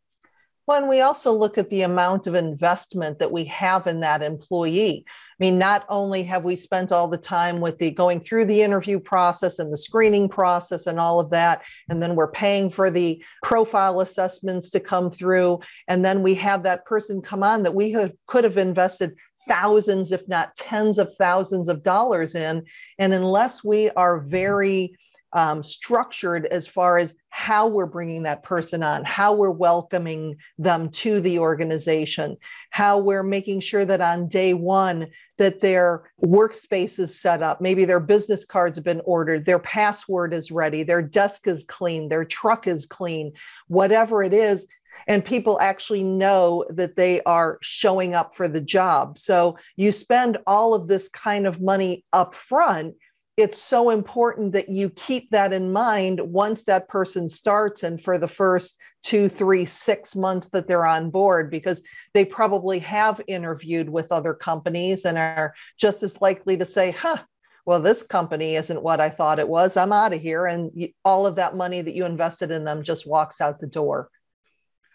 when 0.71 0.87
we 0.87 1.01
also 1.01 1.33
look 1.33 1.59
at 1.59 1.69
the 1.69 1.83
amount 1.83 2.29
of 2.29 2.37
investment 2.37 3.19
that 3.19 3.33
we 3.33 3.45
have 3.47 3.89
in 3.89 3.99
that 3.99 4.23
employee. 4.23 5.05
I 5.09 5.13
mean, 5.41 5.59
not 5.59 5.85
only 5.89 6.23
have 6.23 6.45
we 6.45 6.55
spent 6.55 6.93
all 6.93 7.09
the 7.09 7.19
time 7.19 7.61
with 7.61 7.79
the 7.79 7.91
going 7.91 8.21
through 8.21 8.45
the 8.45 8.63
interview 8.63 9.01
process 9.01 9.59
and 9.59 9.73
the 9.73 9.77
screening 9.77 10.29
process 10.29 10.87
and 10.87 11.01
all 11.01 11.19
of 11.19 11.31
that, 11.31 11.63
and 11.89 12.01
then 12.01 12.15
we're 12.15 12.31
paying 12.31 12.71
for 12.71 12.89
the 12.89 13.21
profile 13.43 14.01
assessments 14.01 14.71
to 14.71 14.79
come 14.79 15.11
through, 15.11 15.59
and 15.89 16.05
then 16.05 16.23
we 16.23 16.37
have 16.37 16.63
that 16.63 16.85
person 16.85 17.21
come 17.21 17.43
on 17.43 17.65
that 17.65 17.75
we 17.75 17.91
have, 17.91 18.13
could 18.29 18.45
have 18.45 18.57
invested 18.57 19.17
thousands, 19.49 20.13
if 20.13 20.29
not 20.29 20.55
tens 20.55 20.99
of 20.99 21.13
thousands 21.17 21.69
of 21.69 21.83
dollars 21.83 22.37
in. 22.37 22.63
And 22.97 23.13
unless 23.13 23.65
we 23.65 23.91
are 23.91 24.21
very 24.21 24.95
um, 25.33 25.63
structured 25.63 26.47
as 26.47 26.67
far 26.67 26.99
as 26.99 27.15
how 27.29 27.67
we're 27.69 27.87
bringing 27.87 28.25
that 28.25 28.43
person 28.43 28.83
on, 28.83 29.05
how 29.05 29.33
we're 29.33 29.51
welcoming 29.51 30.37
them 30.59 30.91
to 30.91 31.21
the 31.21 31.39
organization, 31.39 32.37
how 32.71 32.99
we're 32.99 33.23
making 33.23 33.61
sure 33.61 33.85
that 33.85 34.01
on 34.01 34.29
day 34.29 34.53
one 34.53 35.07
that 35.39 35.61
their 35.61 36.11
workspace 36.23 36.99
is 36.99 37.19
set 37.19 37.43
up, 37.43 37.61
maybe 37.61 37.85
their 37.85 38.01
business 38.01 38.45
cards 38.45 38.77
have 38.77 38.85
been 38.85 39.03
ordered, 39.05 39.47
their 39.47 39.61
password 39.61 40.35
is 40.35 40.51
ready, 40.51 40.83
their 40.83 41.03
desk 41.03 41.47
is 41.47 41.65
clean, 41.65 42.09
their 42.09 42.25
truck 42.25 42.67
is 42.67 42.85
clean, 42.85 43.33
whatever 43.69 44.23
it 44.23 44.35
is, 44.35 44.67
and 45.07 45.25
people 45.25 45.59
actually 45.61 46.03
know 46.03 46.65
that 46.69 46.97
they 46.97 47.23
are 47.23 47.59
showing 47.63 48.15
up 48.15 48.35
for 48.35 48.49
the 48.49 48.61
job. 48.61 49.19
So 49.19 49.57
you 49.77 49.93
spend 49.93 50.39
all 50.47 50.75
of 50.75 50.89
this 50.89 51.09
kind 51.09 51.47
of 51.47 51.61
money 51.61 52.05
up 52.13 52.35
front 52.35 52.97
it's 53.37 53.63
so 53.63 53.91
important 53.91 54.53
that 54.53 54.69
you 54.69 54.91
keep 54.91 55.31
that 55.31 55.53
in 55.53 55.73
mind 55.73 56.21
once 56.21 56.65
that 56.65 56.89
person 56.89 57.29
starts 57.29 57.83
and 57.83 58.03
for 58.03 58.19
the 58.19 58.29
first 58.29 58.79
two, 59.03 59.29
three, 59.29 59.65
six 59.65 60.15
months 60.15 60.49
that 60.49 60.67
they're 60.67 60.87
on 60.87 61.11
board, 61.11 61.51
because 61.51 61.83
they 62.13 62.25
probably 62.25 62.81
have 62.81 63.21
interviewed 63.27 63.89
with 63.89 64.13
other 64.13 64.35
companies 64.35 65.05
and 65.05 65.17
are 65.17 65.55
just 65.79 66.03
as 66.03 66.21
likely 66.21 66.57
to 66.59 66.67
say, 66.67 66.91
huh, 66.91 67.17
well, 67.65 67.81
this 67.81 68.03
company 68.03 68.57
isn't 68.57 68.83
what 68.83 69.01
I 69.01 69.09
thought 69.09 69.39
it 69.39 69.49
was. 69.49 69.77
I'm 69.77 69.93
out 69.93 70.13
of 70.13 70.21
here. 70.21 70.47
And 70.47 70.89
all 71.05 71.27
of 71.27 71.37
that 71.37 71.57
money 71.57 71.81
that 71.81 71.95
you 71.95 72.05
invested 72.05 72.51
in 72.51 72.65
them 72.65 72.83
just 72.83 73.07
walks 73.07 73.41
out 73.41 73.61
the 73.61 73.67
door. 73.67 74.11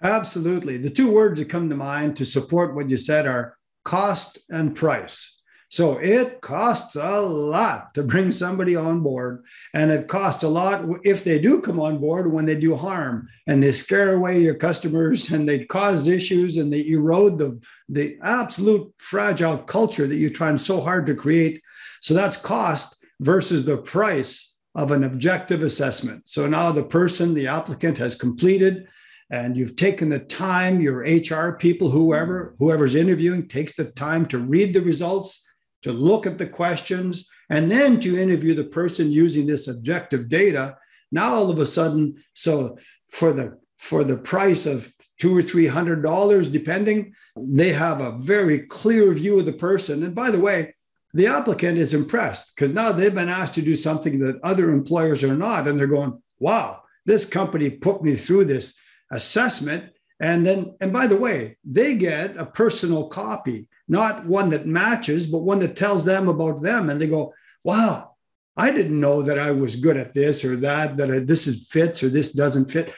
Absolutely. 0.03 0.77
The 0.77 0.89
two 0.89 1.11
words 1.11 1.39
that 1.39 1.49
come 1.49 1.69
to 1.69 1.75
mind 1.75 2.17
to 2.17 2.25
support 2.25 2.75
what 2.75 2.89
you 2.89 2.97
said 2.97 3.25
are 3.25 3.57
cost 3.83 4.39
and 4.49 4.75
price. 4.75 5.41
So 5.69 5.97
it 5.97 6.41
costs 6.41 6.95
a 6.95 7.21
lot 7.21 7.93
to 7.95 8.03
bring 8.03 8.31
somebody 8.31 8.75
on 8.75 9.01
board. 9.01 9.43
And 9.73 9.91
it 9.91 10.07
costs 10.07 10.43
a 10.43 10.47
lot 10.47 10.85
if 11.03 11.23
they 11.23 11.39
do 11.39 11.61
come 11.61 11.79
on 11.79 11.97
board 11.97 12.31
when 12.31 12.45
they 12.45 12.59
do 12.59 12.75
harm 12.75 13.27
and 13.47 13.61
they 13.61 13.71
scare 13.71 14.13
away 14.13 14.41
your 14.41 14.55
customers 14.55 15.31
and 15.31 15.47
they 15.47 15.65
cause 15.65 16.07
issues 16.07 16.57
and 16.57 16.71
they 16.71 16.85
erode 16.87 17.37
the, 17.37 17.59
the 17.89 18.17
absolute 18.23 18.93
fragile 18.97 19.57
culture 19.57 20.07
that 20.07 20.15
you're 20.15 20.29
trying 20.29 20.57
so 20.57 20.79
hard 20.79 21.05
to 21.07 21.15
create. 21.15 21.61
So 22.01 22.13
that's 22.13 22.37
cost 22.37 23.03
versus 23.19 23.65
the 23.65 23.77
price 23.77 24.59
of 24.75 24.91
an 24.91 25.03
objective 25.03 25.63
assessment. 25.63 26.23
So 26.25 26.47
now 26.47 26.71
the 26.71 26.83
person, 26.83 27.33
the 27.33 27.47
applicant 27.47 27.97
has 27.97 28.15
completed 28.15 28.87
and 29.31 29.57
you've 29.57 29.75
taken 29.75 30.09
the 30.09 30.19
time 30.19 30.79
your 30.79 30.99
hr 30.99 31.57
people 31.57 31.89
whoever 31.89 32.53
whoever's 32.59 32.93
interviewing 32.93 33.47
takes 33.47 33.75
the 33.75 33.85
time 33.85 34.25
to 34.27 34.37
read 34.37 34.73
the 34.73 34.81
results 34.81 35.49
to 35.85 35.93
look 35.93 36.27
at 36.27 36.37
the 36.37 36.47
questions, 36.61 37.29
and 37.49 37.71
then 37.71 37.99
to 38.01 38.21
interview 38.21 38.53
the 38.55 38.69
person 38.79 39.11
using 39.23 39.45
this 39.47 39.67
objective 39.67 40.23
data. 40.27 40.75
Now, 41.11 41.33
all 41.35 41.49
of 41.49 41.59
a 41.59 41.65
sudden, 41.65 42.01
so 42.33 42.77
for 43.09 43.31
the 43.33 43.47
for 43.77 44.03
the 44.03 44.17
price 44.17 44.65
of 44.65 44.91
two 45.19 45.37
or 45.37 45.43
three 45.43 45.67
hundred 45.67 46.01
dollars, 46.01 46.49
depending. 46.49 47.13
They 47.37 47.71
have 47.73 48.01
a 48.01 48.17
very 48.17 48.59
clear 48.79 49.13
view 49.13 49.39
of 49.39 49.45
the 49.45 49.53
person. 49.69 50.03
And 50.03 50.15
by 50.15 50.31
the 50.31 50.39
way, 50.39 50.73
the 51.13 51.27
applicant 51.27 51.77
is 51.77 51.93
impressed 51.93 52.55
because 52.55 52.71
now 52.71 52.91
they've 52.91 53.13
been 53.13 53.29
asked 53.29 53.55
to 53.55 53.61
do 53.61 53.75
something 53.75 54.19
that 54.19 54.39
other 54.43 54.71
employers 54.71 55.23
are 55.23 55.37
not. 55.37 55.67
And 55.67 55.77
they're 55.77 55.87
going, 55.87 56.21
wow, 56.39 56.81
this 57.05 57.29
company 57.29 57.69
put 57.69 58.01
me 58.01 58.15
through 58.15 58.45
this 58.45 58.75
assessment. 59.11 59.91
And 60.19 60.45
then, 60.45 60.75
and 60.79 60.93
by 60.93 61.07
the 61.07 61.17
way, 61.17 61.57
they 61.65 61.95
get 61.95 62.37
a 62.37 62.45
personal 62.45 63.07
copy, 63.07 63.67
not 63.87 64.25
one 64.25 64.49
that 64.51 64.65
matches, 64.65 65.27
but 65.27 65.39
one 65.39 65.59
that 65.59 65.75
tells 65.75 66.05
them 66.05 66.29
about 66.29 66.61
them. 66.61 66.89
And 66.89 67.01
they 67.01 67.07
go, 67.07 67.33
wow, 67.63 68.15
I 68.57 68.71
didn't 68.71 68.99
know 68.99 69.21
that 69.23 69.37
I 69.37 69.51
was 69.51 69.75
good 69.75 69.97
at 69.97 70.13
this 70.13 70.45
or 70.45 70.55
that, 70.57 70.95
that 70.97 71.27
this 71.27 71.47
is 71.47 71.67
fits 71.67 72.01
or 72.03 72.09
this 72.09 72.33
doesn't 72.33 72.71
fit. 72.71 72.93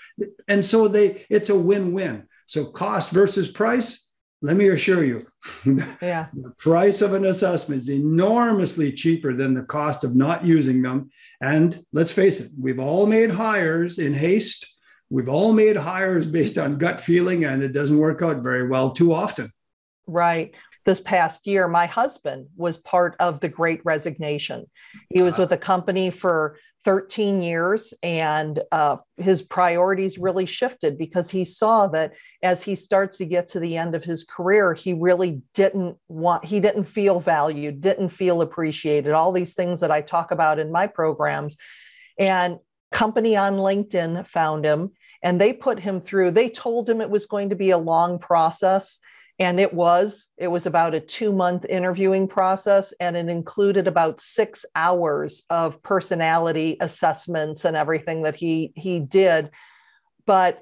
And 0.47 0.63
so 0.63 0.87
they, 0.87 1.25
it's 1.29 1.49
a 1.49 1.57
win-win. 1.57 2.27
So 2.45 2.65
cost 2.65 3.11
versus 3.11 3.51
price, 3.51 4.09
let 4.41 4.55
me 4.55 4.67
assure 4.67 5.03
you, 5.03 5.25
yeah. 6.01 6.27
the 6.33 6.53
price 6.59 7.01
of 7.01 7.13
an 7.13 7.25
assessment 7.25 7.81
is 7.81 7.89
enormously 7.89 8.91
cheaper 8.91 9.33
than 9.33 9.55
the 9.55 9.63
cost 9.63 10.03
of 10.03 10.15
not 10.15 10.45
using 10.45 10.83
them. 10.83 11.09
And 11.41 11.83
let's 11.91 12.11
face 12.11 12.39
it, 12.39 12.51
we've 12.59 12.79
all 12.79 13.07
made 13.07 13.31
hires 13.31 13.97
in 13.97 14.13
haste. 14.13 14.76
We've 15.09 15.29
all 15.29 15.53
made 15.53 15.77
hires 15.77 16.27
based 16.27 16.57
on 16.57 16.77
gut 16.77 16.99
feeling, 16.99 17.45
and 17.45 17.63
it 17.63 17.73
doesn't 17.73 17.97
work 17.97 18.21
out 18.21 18.43
very 18.43 18.67
well 18.67 18.91
too 18.91 19.13
often. 19.13 19.51
Right 20.05 20.53
this 20.87 20.99
past 21.01 21.45
year, 21.45 21.67
my 21.67 21.85
husband 21.85 22.47
was 22.55 22.77
part 22.77 23.17
of 23.19 23.41
the 23.41 23.49
great 23.49 23.81
resignation. 23.83 24.65
He 25.13 25.21
was 25.21 25.37
with 25.37 25.51
a 25.51 25.57
company 25.57 26.09
for 26.11 26.57
13 26.85 27.41
years 27.41 27.93
and 28.01 28.61
uh, 28.71 28.95
his 29.17 29.41
priorities 29.41 30.17
really 30.17 30.45
shifted 30.45 30.97
because 30.97 31.29
he 31.29 31.43
saw 31.43 31.87
that 31.87 32.13
as 32.41 32.63
he 32.63 32.75
starts 32.75 33.17
to 33.17 33.25
get 33.25 33.47
to 33.47 33.59
the 33.59 33.75
end 33.75 33.93
of 33.93 34.05
his 34.05 34.23
career 34.23 34.73
he 34.73 34.93
really 34.93 35.41
didn't 35.53 35.97
want 36.07 36.45
he 36.45 36.61
didn't 36.61 36.85
feel 36.85 37.19
valued 37.19 37.81
didn't 37.81 38.07
feel 38.07 38.41
appreciated 38.41 39.11
all 39.11 39.33
these 39.33 39.53
things 39.53 39.81
that 39.81 39.91
i 39.91 39.99
talk 39.99 40.31
about 40.31 40.59
in 40.59 40.71
my 40.71 40.87
programs 40.87 41.57
and 42.17 42.57
company 42.93 43.35
on 43.35 43.55
linkedin 43.55 44.25
found 44.25 44.63
him 44.63 44.91
and 45.27 45.41
they 45.41 45.51
put 45.51 45.77
him 45.77 45.99
through. 45.99 46.31
They 46.31 46.47
told 46.47 46.89
him 46.89 47.01
it 47.01 47.09
was 47.09 47.25
going 47.25 47.49
to 47.49 47.55
be 47.57 47.71
a 47.71 47.77
long 47.77 48.17
process 48.17 48.97
and 49.37 49.59
it 49.59 49.73
was. 49.73 50.29
It 50.37 50.47
was 50.47 50.65
about 50.65 50.95
a 50.95 51.01
two 51.01 51.33
month 51.33 51.65
interviewing 51.67 52.29
process 52.29 52.93
and 53.01 53.17
it 53.17 53.27
included 53.27 53.89
about 53.89 54.21
six 54.21 54.65
hours 54.73 55.43
of 55.49 55.83
personality 55.83 56.77
assessments 56.79 57.65
and 57.65 57.75
everything 57.75 58.21
that 58.21 58.35
he 58.35 58.71
he 58.77 59.01
did. 59.01 59.49
But 60.25 60.61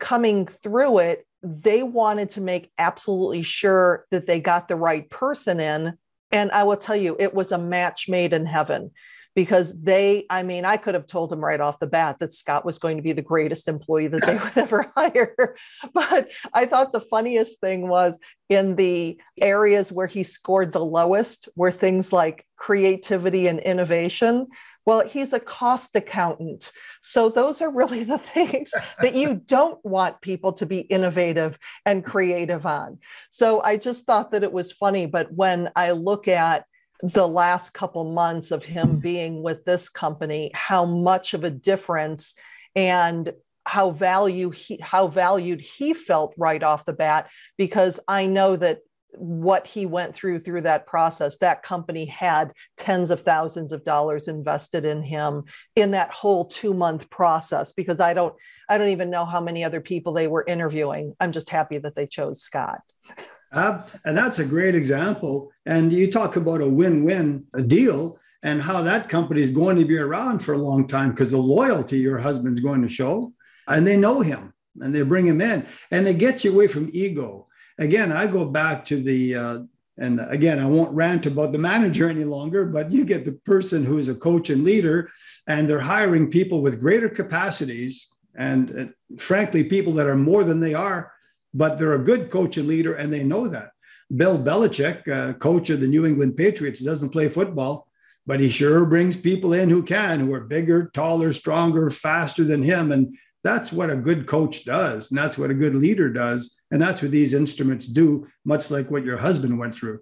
coming 0.00 0.46
through 0.46 1.00
it 1.00 1.26
they 1.42 1.82
wanted 1.82 2.30
to 2.30 2.40
make 2.40 2.72
absolutely 2.78 3.42
sure 3.42 4.06
that 4.10 4.26
they 4.26 4.40
got 4.40 4.66
the 4.66 4.76
right 4.76 5.10
person 5.10 5.60
in. 5.60 5.98
And 6.32 6.50
i 6.52 6.64
will 6.64 6.78
tell 6.78 6.96
you 6.96 7.16
it 7.18 7.34
was 7.34 7.52
a 7.52 7.58
match 7.58 8.08
made 8.08 8.32
in 8.32 8.46
heaven 8.46 8.92
because 9.36 9.78
they, 9.78 10.24
I 10.30 10.42
mean, 10.42 10.64
I 10.64 10.78
could 10.78 10.94
have 10.94 11.06
told 11.06 11.30
him 11.30 11.44
right 11.44 11.60
off 11.60 11.78
the 11.78 11.86
bat 11.86 12.18
that 12.20 12.32
Scott 12.32 12.64
was 12.64 12.78
going 12.78 12.96
to 12.96 13.02
be 13.02 13.12
the 13.12 13.20
greatest 13.20 13.68
employee 13.68 14.06
that 14.08 14.24
they 14.24 14.36
would 14.42 14.56
ever 14.56 14.90
hire. 14.96 15.56
But 15.92 16.32
I 16.54 16.64
thought 16.64 16.92
the 16.92 17.02
funniest 17.02 17.60
thing 17.60 17.86
was 17.86 18.18
in 18.48 18.76
the 18.76 19.20
areas 19.38 19.92
where 19.92 20.06
he 20.06 20.22
scored 20.22 20.72
the 20.72 20.84
lowest 20.84 21.50
were 21.54 21.70
things 21.70 22.14
like 22.14 22.46
creativity 22.56 23.46
and 23.46 23.60
innovation. 23.60 24.46
Well, 24.86 25.06
he's 25.06 25.34
a 25.34 25.40
cost 25.40 25.94
accountant. 25.96 26.72
So, 27.02 27.28
those 27.28 27.60
are 27.60 27.70
really 27.70 28.04
the 28.04 28.18
things 28.34 28.72
that 29.02 29.14
you 29.14 29.34
don't 29.34 29.84
want 29.84 30.22
people 30.22 30.54
to 30.54 30.64
be 30.64 30.78
innovative 30.78 31.58
and 31.84 32.04
creative 32.04 32.64
on. 32.64 33.00
So, 33.28 33.62
I 33.62 33.76
just 33.76 34.06
thought 34.06 34.30
that 34.30 34.44
it 34.44 34.52
was 34.52 34.72
funny. 34.72 35.04
But 35.04 35.30
when 35.30 35.70
I 35.76 35.90
look 35.90 36.26
at 36.26 36.64
the 37.02 37.26
last 37.26 37.74
couple 37.74 38.12
months 38.12 38.50
of 38.50 38.64
him 38.64 38.88
mm-hmm. 38.88 38.98
being 38.98 39.42
with 39.42 39.64
this 39.64 39.88
company 39.88 40.50
how 40.54 40.84
much 40.84 41.34
of 41.34 41.44
a 41.44 41.50
difference 41.50 42.34
and 42.74 43.32
how 43.64 43.90
value 43.90 44.50
he 44.50 44.78
how 44.80 45.08
valued 45.08 45.60
he 45.60 45.92
felt 45.92 46.34
right 46.38 46.62
off 46.62 46.84
the 46.84 46.92
bat 46.92 47.28
because 47.56 48.00
i 48.08 48.26
know 48.26 48.56
that 48.56 48.78
what 49.18 49.66
he 49.66 49.86
went 49.86 50.14
through 50.14 50.38
through 50.38 50.60
that 50.60 50.86
process 50.86 51.38
that 51.38 51.62
company 51.62 52.04
had 52.04 52.52
tens 52.76 53.10
of 53.10 53.22
thousands 53.22 53.72
of 53.72 53.82
dollars 53.82 54.28
invested 54.28 54.84
in 54.84 55.02
him 55.02 55.44
in 55.74 55.92
that 55.92 56.10
whole 56.10 56.44
2 56.44 56.74
month 56.74 57.08
process 57.10 57.72
because 57.72 57.98
i 57.98 58.12
don't 58.14 58.34
i 58.68 58.76
don't 58.76 58.90
even 58.90 59.10
know 59.10 59.24
how 59.24 59.40
many 59.40 59.64
other 59.64 59.80
people 59.80 60.12
they 60.12 60.26
were 60.26 60.44
interviewing 60.46 61.14
i'm 61.18 61.32
just 61.32 61.50
happy 61.50 61.78
that 61.78 61.94
they 61.94 62.06
chose 62.06 62.42
scott 62.42 62.80
Uh, 63.52 63.82
and 64.04 64.16
that's 64.16 64.38
a 64.38 64.44
great 64.44 64.74
example. 64.74 65.50
And 65.66 65.92
you 65.92 66.10
talk 66.10 66.36
about 66.36 66.60
a 66.60 66.68
win 66.68 67.04
win 67.04 67.44
deal 67.66 68.18
and 68.42 68.60
how 68.60 68.82
that 68.82 69.08
company 69.08 69.40
is 69.40 69.50
going 69.50 69.76
to 69.78 69.84
be 69.84 69.98
around 69.98 70.40
for 70.40 70.54
a 70.54 70.58
long 70.58 70.86
time 70.86 71.10
because 71.10 71.30
the 71.30 71.38
loyalty 71.38 71.98
your 71.98 72.18
husband's 72.18 72.60
going 72.60 72.82
to 72.82 72.88
show. 72.88 73.32
And 73.68 73.86
they 73.86 73.96
know 73.96 74.20
him 74.20 74.52
and 74.80 74.94
they 74.94 75.02
bring 75.02 75.26
him 75.26 75.40
in 75.40 75.66
and 75.90 76.06
it 76.06 76.18
gets 76.18 76.44
you 76.44 76.52
away 76.52 76.66
from 76.66 76.90
ego. 76.92 77.48
Again, 77.78 78.12
I 78.12 78.26
go 78.26 78.44
back 78.44 78.84
to 78.86 79.02
the, 79.02 79.34
uh, 79.34 79.58
and 79.98 80.20
again, 80.28 80.58
I 80.58 80.66
won't 80.66 80.94
rant 80.94 81.26
about 81.26 81.52
the 81.52 81.58
manager 81.58 82.08
any 82.08 82.24
longer, 82.24 82.66
but 82.66 82.90
you 82.90 83.04
get 83.04 83.24
the 83.24 83.32
person 83.32 83.84
who 83.84 83.98
is 83.98 84.08
a 84.08 84.14
coach 84.14 84.50
and 84.50 84.62
leader, 84.62 85.10
and 85.46 85.68
they're 85.68 85.80
hiring 85.80 86.30
people 86.30 86.60
with 86.60 86.80
greater 86.80 87.08
capacities 87.08 88.08
and, 88.34 88.78
uh, 88.78 89.16
frankly, 89.18 89.64
people 89.64 89.94
that 89.94 90.06
are 90.06 90.16
more 90.16 90.44
than 90.44 90.60
they 90.60 90.74
are 90.74 91.12
but 91.54 91.78
they're 91.78 91.94
a 91.94 92.04
good 92.04 92.30
coach 92.30 92.56
and 92.56 92.68
leader, 92.68 92.94
and 92.94 93.12
they 93.12 93.24
know 93.24 93.48
that. 93.48 93.70
Bill 94.14 94.38
Belichick, 94.38 95.08
uh, 95.08 95.32
coach 95.34 95.70
of 95.70 95.80
the 95.80 95.88
New 95.88 96.06
England 96.06 96.36
Patriots, 96.36 96.80
doesn't 96.80 97.10
play 97.10 97.28
football, 97.28 97.88
but 98.26 98.40
he 98.40 98.48
sure 98.48 98.84
brings 98.84 99.16
people 99.16 99.52
in 99.52 99.68
who 99.68 99.82
can, 99.82 100.20
who 100.20 100.32
are 100.34 100.40
bigger, 100.40 100.90
taller, 100.94 101.32
stronger, 101.32 101.90
faster 101.90 102.44
than 102.44 102.62
him. 102.62 102.92
And 102.92 103.16
that's 103.42 103.72
what 103.72 103.90
a 103.90 103.96
good 103.96 104.26
coach 104.26 104.64
does. 104.64 105.10
And 105.10 105.18
that's 105.18 105.38
what 105.38 105.50
a 105.50 105.54
good 105.54 105.74
leader 105.74 106.12
does. 106.12 106.60
And 106.70 106.80
that's 106.80 107.02
what 107.02 107.12
these 107.12 107.34
instruments 107.34 107.86
do, 107.86 108.26
much 108.44 108.70
like 108.70 108.90
what 108.90 109.04
your 109.04 109.16
husband 109.16 109.58
went 109.58 109.74
through. 109.74 110.00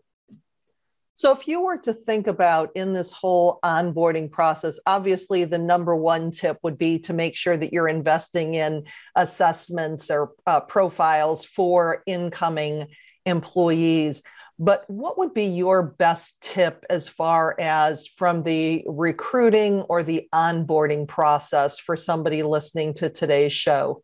So, 1.17 1.33
if 1.33 1.47
you 1.47 1.63
were 1.63 1.79
to 1.79 1.93
think 1.93 2.27
about 2.27 2.71
in 2.75 2.93
this 2.93 3.13
whole 3.13 3.61
onboarding 3.65 4.31
process, 4.33 4.81
obviously 4.85 5.45
the 5.45 5.59
number 5.59 5.95
one 5.95 6.33
tip 6.33 6.59
would 6.65 6.77
be 6.77 6.99
to 7.01 7.13
make 7.13 7.37
sure 7.37 7.57
that 7.57 7.73
you're 7.73 7.87
investing 7.87 8.55
in 8.55 8.85
assessments 9.15 10.11
or 10.11 10.33
uh, 10.47 10.61
profiles 10.61 11.45
for 11.45 12.03
incoming 12.07 12.89
employees. 13.27 14.23
But 14.59 14.85
what 14.89 15.17
would 15.19 15.35
be 15.35 15.45
your 15.45 15.83
best 15.83 16.41
tip 16.41 16.85
as 16.91 17.07
far 17.07 17.55
as 17.61 18.09
from 18.09 18.43
the 18.43 18.85
recruiting 18.87 19.83
or 19.83 20.03
the 20.03 20.29
onboarding 20.35 21.07
process 21.07 21.79
for 21.79 21.97
somebody 21.97 22.43
listening 22.43 22.95
to 22.95 23.09
today's 23.09 23.53
show? 23.53 24.03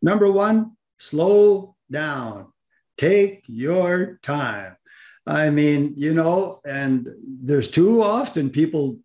Number 0.00 0.30
one, 0.30 0.72
slow 0.98 1.76
down, 1.90 2.52
take 2.96 3.44
your 3.46 4.18
time 4.22 4.76
I 5.26 5.50
mean, 5.50 5.94
you 5.96 6.12
know, 6.12 6.60
and 6.66 7.08
there's 7.20 7.70
too 7.70 8.02
often 8.02 8.50
people, 8.50 8.98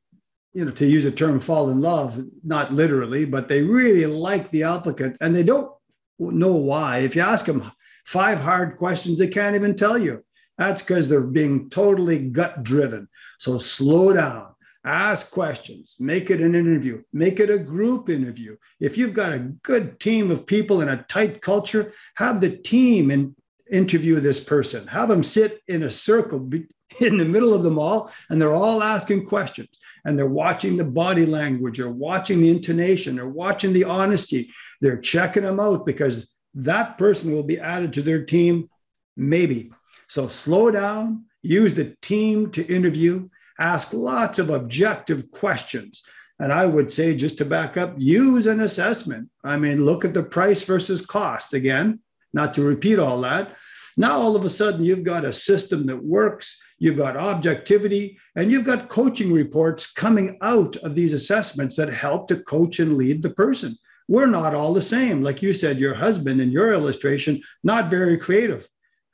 you 0.53 0.65
know, 0.65 0.71
to 0.71 0.86
use 0.86 1.05
a 1.05 1.12
term, 1.12 1.39
fall 1.39 1.69
in 1.69 1.79
love, 1.79 2.21
not 2.43 2.73
literally, 2.73 3.25
but 3.25 3.47
they 3.47 3.62
really 3.62 4.05
like 4.05 4.49
the 4.49 4.63
applicant 4.63 5.15
and 5.21 5.34
they 5.34 5.43
don't 5.43 5.71
know 6.19 6.55
why. 6.55 6.99
If 6.99 7.15
you 7.15 7.21
ask 7.21 7.45
them 7.45 7.71
five 8.05 8.39
hard 8.39 8.77
questions, 8.77 9.17
they 9.17 9.27
can't 9.27 9.55
even 9.55 9.75
tell 9.75 9.97
you. 9.97 10.23
That's 10.58 10.82
because 10.82 11.08
they're 11.08 11.21
being 11.21 11.69
totally 11.69 12.19
gut 12.19 12.63
driven. 12.63 13.08
So 13.38 13.60
slow 13.60 14.12
down, 14.12 14.47
ask 14.84 15.32
questions, 15.32 15.95
make 16.01 16.29
it 16.29 16.41
an 16.41 16.53
interview, 16.53 17.01
make 17.13 17.39
it 17.39 17.49
a 17.49 17.58
group 17.58 18.10
interview. 18.10 18.58
If 18.82 18.97
you've 18.97 19.13
got 19.13 19.32
a 19.32 19.39
good 19.63 20.01
team 20.01 20.32
of 20.32 20.45
people 20.45 20.82
in 20.82 20.89
a 20.89 21.05
tight 21.08 21.41
culture, 21.41 21.93
have 22.15 22.41
the 22.41 22.49
team 22.49 23.10
and 23.10 23.36
interview 23.71 24.19
this 24.19 24.43
person, 24.43 24.88
have 24.88 25.10
them 25.10 25.23
sit 25.23 25.62
in 25.67 25.84
a 25.84 25.91
circle 25.91 26.49
in 26.99 27.17
the 27.17 27.25
middle 27.25 27.53
of 27.53 27.63
them 27.63 27.77
all, 27.77 28.12
and 28.29 28.41
they're 28.41 28.53
all 28.53 28.82
asking 28.84 29.25
questions. 29.25 29.69
And 30.05 30.17
they're 30.17 30.27
watching 30.27 30.77
the 30.77 30.86
body 30.86 31.25
language 31.25 31.79
or 31.79 31.89
watching 31.89 32.39
the 32.39 32.49
intonation 32.49 33.19
or 33.19 33.27
watching 33.27 33.73
the 33.73 33.84
honesty. 33.84 34.49
They're 34.79 34.97
checking 34.97 35.43
them 35.43 35.60
out 35.60 35.86
because 35.86 36.32
that 36.53 36.97
person 36.97 37.34
will 37.34 37.43
be 37.43 37.60
added 37.60 37.93
to 37.93 38.01
their 38.01 38.23
team, 38.23 38.69
maybe. 39.17 39.71
So 40.08 40.27
slow 40.27 40.71
down, 40.71 41.25
use 41.41 41.73
the 41.73 41.97
team 42.01 42.51
to 42.51 42.65
interview, 42.65 43.29
ask 43.60 43.93
lots 43.93 44.39
of 44.39 44.49
objective 44.49 45.29
questions. 45.32 46.03
And 46.39 46.53
I 46.53 46.65
would 46.65 46.91
say, 46.91 47.17
just 47.17 47.38
to 47.39 47.45
back 47.45 47.75
up, 47.75 47.93
use 47.97 48.47
an 48.47 48.62
assessment. 48.62 49.29
I 49.43 49.58
mean, 49.58 49.84
look 49.84 50.05
at 50.05 50.13
the 50.13 50.23
price 50.23 50.63
versus 50.63 51.05
cost 51.05 51.53
again 51.53 51.99
not 52.34 52.54
to 52.56 52.63
repeat 52.63 53.00
all 53.00 53.22
that. 53.22 53.56
Now, 53.98 54.20
all 54.20 54.36
of 54.36 54.46
a 54.46 54.50
sudden, 54.50 54.86
you've 54.86 55.04
got 55.04 55.26
a 55.26 55.34
system 55.34 55.86
that 55.88 56.04
works, 56.04 56.62
you've 56.78 56.98
got 56.98 57.18
objectivity, 57.18 58.18
and 58.36 58.52
you've 58.52 58.65
got 58.65 58.88
coaching 58.88 59.34
reports 59.34 59.92
coming 59.92 60.38
out 60.42 60.78
of 60.78 60.96
these 60.96 61.12
assessments 61.13 61.76
that 61.76 61.89
help 61.89 62.28
to 62.30 62.38
coach 62.38 62.80
and 62.80 62.96
lead 62.96 63.22
the 63.24 63.30
person. 63.30 63.76
we're 64.08 64.26
not 64.26 64.56
all 64.56 64.74
the 64.74 64.82
same. 64.82 65.22
Like 65.22 65.44
you 65.44 65.54
said, 65.54 65.78
your 65.78 65.94
husband 65.94 66.42
in 66.42 66.50
your 66.50 66.74
illustration, 66.74 67.42
not 67.63 67.92
very 67.92 68.18
creative. 68.18 68.68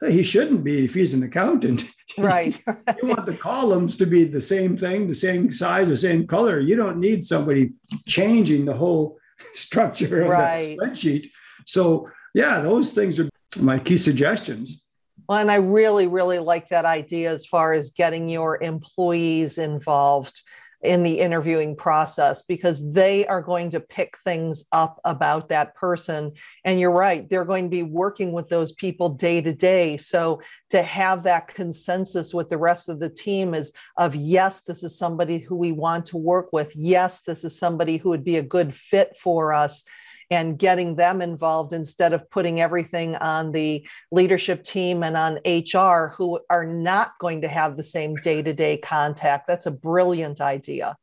He 0.07 0.23
shouldn't 0.23 0.63
be 0.63 0.85
if 0.85 0.93
he's 0.93 1.13
an 1.13 1.23
accountant. 1.23 1.85
Right. 2.17 2.61
you 3.01 3.09
want 3.09 3.25
the 3.25 3.35
columns 3.35 3.97
to 3.97 4.05
be 4.05 4.23
the 4.23 4.39
same 4.39 4.77
thing, 4.77 5.07
the 5.07 5.15
same 5.15 5.51
size, 5.51 5.87
the 5.89 5.97
same 5.97 6.27
color. 6.27 6.61
You 6.61 6.75
don't 6.77 6.99
need 6.99 7.25
somebody 7.25 7.73
changing 8.07 8.63
the 8.63 8.75
whole 8.75 9.17
structure 9.53 10.21
of 10.21 10.29
right. 10.29 10.77
the 10.79 10.85
spreadsheet. 10.85 11.31
So, 11.65 12.07
yeah, 12.35 12.59
those 12.59 12.93
things 12.93 13.17
are 13.17 13.29
my 13.61 13.79
key 13.79 13.95
suggestions. 13.95 14.81
Well, 15.29 15.39
and 15.39 15.49
I 15.49 15.55
really, 15.55 16.05
really 16.05 16.39
like 16.39 16.67
that 16.67 16.83
idea 16.83 17.31
as 17.31 17.45
far 17.45 17.71
as 17.71 17.91
getting 17.91 18.27
your 18.27 18.61
employees 18.61 19.57
involved 19.57 20.41
in 20.83 21.03
the 21.03 21.19
interviewing 21.21 21.77
process 21.77 22.43
because 22.43 22.91
they 22.91 23.25
are 23.25 23.41
going 23.41 23.69
to 23.69 23.79
pick 23.79 24.17
things 24.25 24.65
up 24.73 24.99
about 25.05 25.47
that 25.47 25.75
person. 25.75 26.33
And 26.65 26.77
you're 26.77 26.91
right, 26.91 27.27
they're 27.29 27.45
going 27.45 27.63
to 27.63 27.69
be 27.69 27.83
working 27.83 28.33
with 28.33 28.49
those 28.49 28.73
people 28.73 29.09
day 29.09 29.41
to 29.41 29.53
day. 29.53 29.95
So 29.95 30.41
to 30.71 30.83
have 30.83 31.23
that 31.23 31.47
consensus 31.47 32.33
with 32.33 32.49
the 32.49 32.57
rest 32.57 32.89
of 32.89 32.99
the 32.99 33.09
team 33.09 33.53
is 33.53 33.71
of 33.95 34.13
yes, 34.13 34.61
this 34.61 34.83
is 34.83 34.97
somebody 34.97 35.39
who 35.39 35.55
we 35.55 35.71
want 35.71 36.07
to 36.07 36.17
work 36.17 36.51
with. 36.51 36.75
Yes, 36.75 37.21
this 37.21 37.45
is 37.45 37.57
somebody 37.57 37.95
who 37.95 38.09
would 38.09 38.25
be 38.25 38.35
a 38.35 38.43
good 38.43 38.75
fit 38.75 39.15
for 39.15 39.53
us 39.53 39.85
and 40.29 40.57
getting 40.57 40.95
them 40.95 41.21
involved 41.21 41.73
instead 41.73 42.13
of 42.13 42.29
putting 42.29 42.61
everything 42.61 43.15
on 43.17 43.51
the 43.51 43.85
leadership 44.11 44.63
team 44.63 45.03
and 45.03 45.15
on 45.15 45.39
HR 45.45 46.13
who 46.15 46.39
are 46.49 46.65
not 46.65 47.13
going 47.19 47.41
to 47.41 47.47
have 47.47 47.77
the 47.77 47.83
same 47.83 48.15
day 48.17 48.41
to 48.41 48.53
day 48.53 48.77
contact. 48.77 49.47
That's 49.47 49.65
a 49.65 49.71
brilliant 49.71 50.41
idea. 50.41 50.97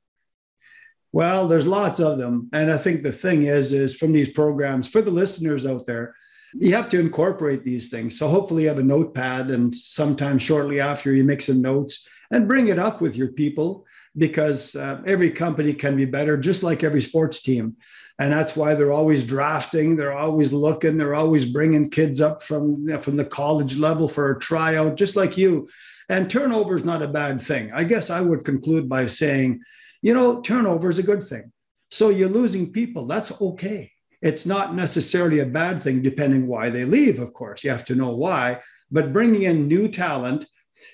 Well, 1.12 1.46
there's 1.46 1.66
lots 1.66 2.00
of 2.00 2.16
them. 2.16 2.48
And 2.52 2.70
I 2.70 2.78
think 2.78 3.02
the 3.02 3.12
thing 3.12 3.42
is, 3.42 3.72
is 3.72 3.96
from 3.96 4.12
these 4.12 4.30
programs, 4.30 4.88
for 4.88 5.02
the 5.02 5.10
listeners 5.10 5.66
out 5.66 5.84
there, 5.86 6.14
you 6.54 6.74
have 6.74 6.88
to 6.90 7.00
incorporate 7.00 7.64
these 7.64 7.90
things. 7.90 8.18
So 8.18 8.28
hopefully 8.28 8.62
you 8.62 8.68
have 8.68 8.78
a 8.78 8.82
notepad 8.82 9.50
and 9.50 9.74
sometime 9.74 10.38
shortly 10.38 10.80
after 10.80 11.14
you 11.14 11.24
make 11.24 11.42
some 11.42 11.60
notes 11.60 12.08
and 12.30 12.48
bring 12.48 12.68
it 12.68 12.78
up 12.78 13.00
with 13.00 13.16
your 13.16 13.28
people 13.28 13.86
because 14.16 14.76
uh, 14.76 15.00
every 15.06 15.30
company 15.30 15.72
can 15.72 15.96
be 15.96 16.04
better, 16.04 16.36
just 16.36 16.62
like 16.62 16.84
every 16.84 17.00
sports 17.00 17.42
team. 17.42 17.76
And 18.18 18.32
that's 18.32 18.54
why 18.54 18.74
they're 18.74 18.92
always 18.92 19.26
drafting 19.26 19.96
they're 19.96 20.16
always 20.16 20.52
looking 20.52 20.96
they're 20.96 21.14
always 21.14 21.44
bringing 21.44 21.90
kids 21.90 22.20
up 22.20 22.42
from 22.42 22.82
you 22.82 22.94
know, 22.94 23.00
from 23.00 23.16
the 23.16 23.24
college 23.24 23.76
level 23.76 24.06
for 24.06 24.30
a 24.30 24.38
tryout 24.38 24.96
just 24.96 25.16
like 25.16 25.36
you. 25.36 25.68
And 26.08 26.30
turnover 26.30 26.76
is 26.76 26.84
not 26.84 27.02
a 27.02 27.08
bad 27.08 27.40
thing. 27.40 27.72
I 27.74 27.84
guess 27.84 28.10
i 28.10 28.20
would 28.20 28.44
conclude 28.44 28.88
by 28.88 29.06
saying 29.06 29.62
you 30.02 30.14
know 30.14 30.40
turnover 30.40 30.90
is 30.90 30.98
a 30.98 31.02
good 31.02 31.24
thing. 31.24 31.52
So 31.90 32.10
you're 32.10 32.28
losing 32.28 32.72
people. 32.72 33.06
That's 33.06 33.40
okay. 33.40 33.90
It's 34.20 34.46
not 34.46 34.74
necessarily 34.74 35.40
a 35.40 35.46
bad 35.46 35.82
thing 35.82 36.02
depending 36.02 36.46
why 36.46 36.70
they 36.70 36.84
leave 36.84 37.18
of 37.18 37.32
course. 37.32 37.64
You 37.64 37.70
have 37.70 37.86
to 37.86 37.94
know 37.94 38.14
why. 38.14 38.60
But 38.90 39.12
bringing 39.12 39.44
in 39.44 39.68
new 39.68 39.88
talent 39.88 40.44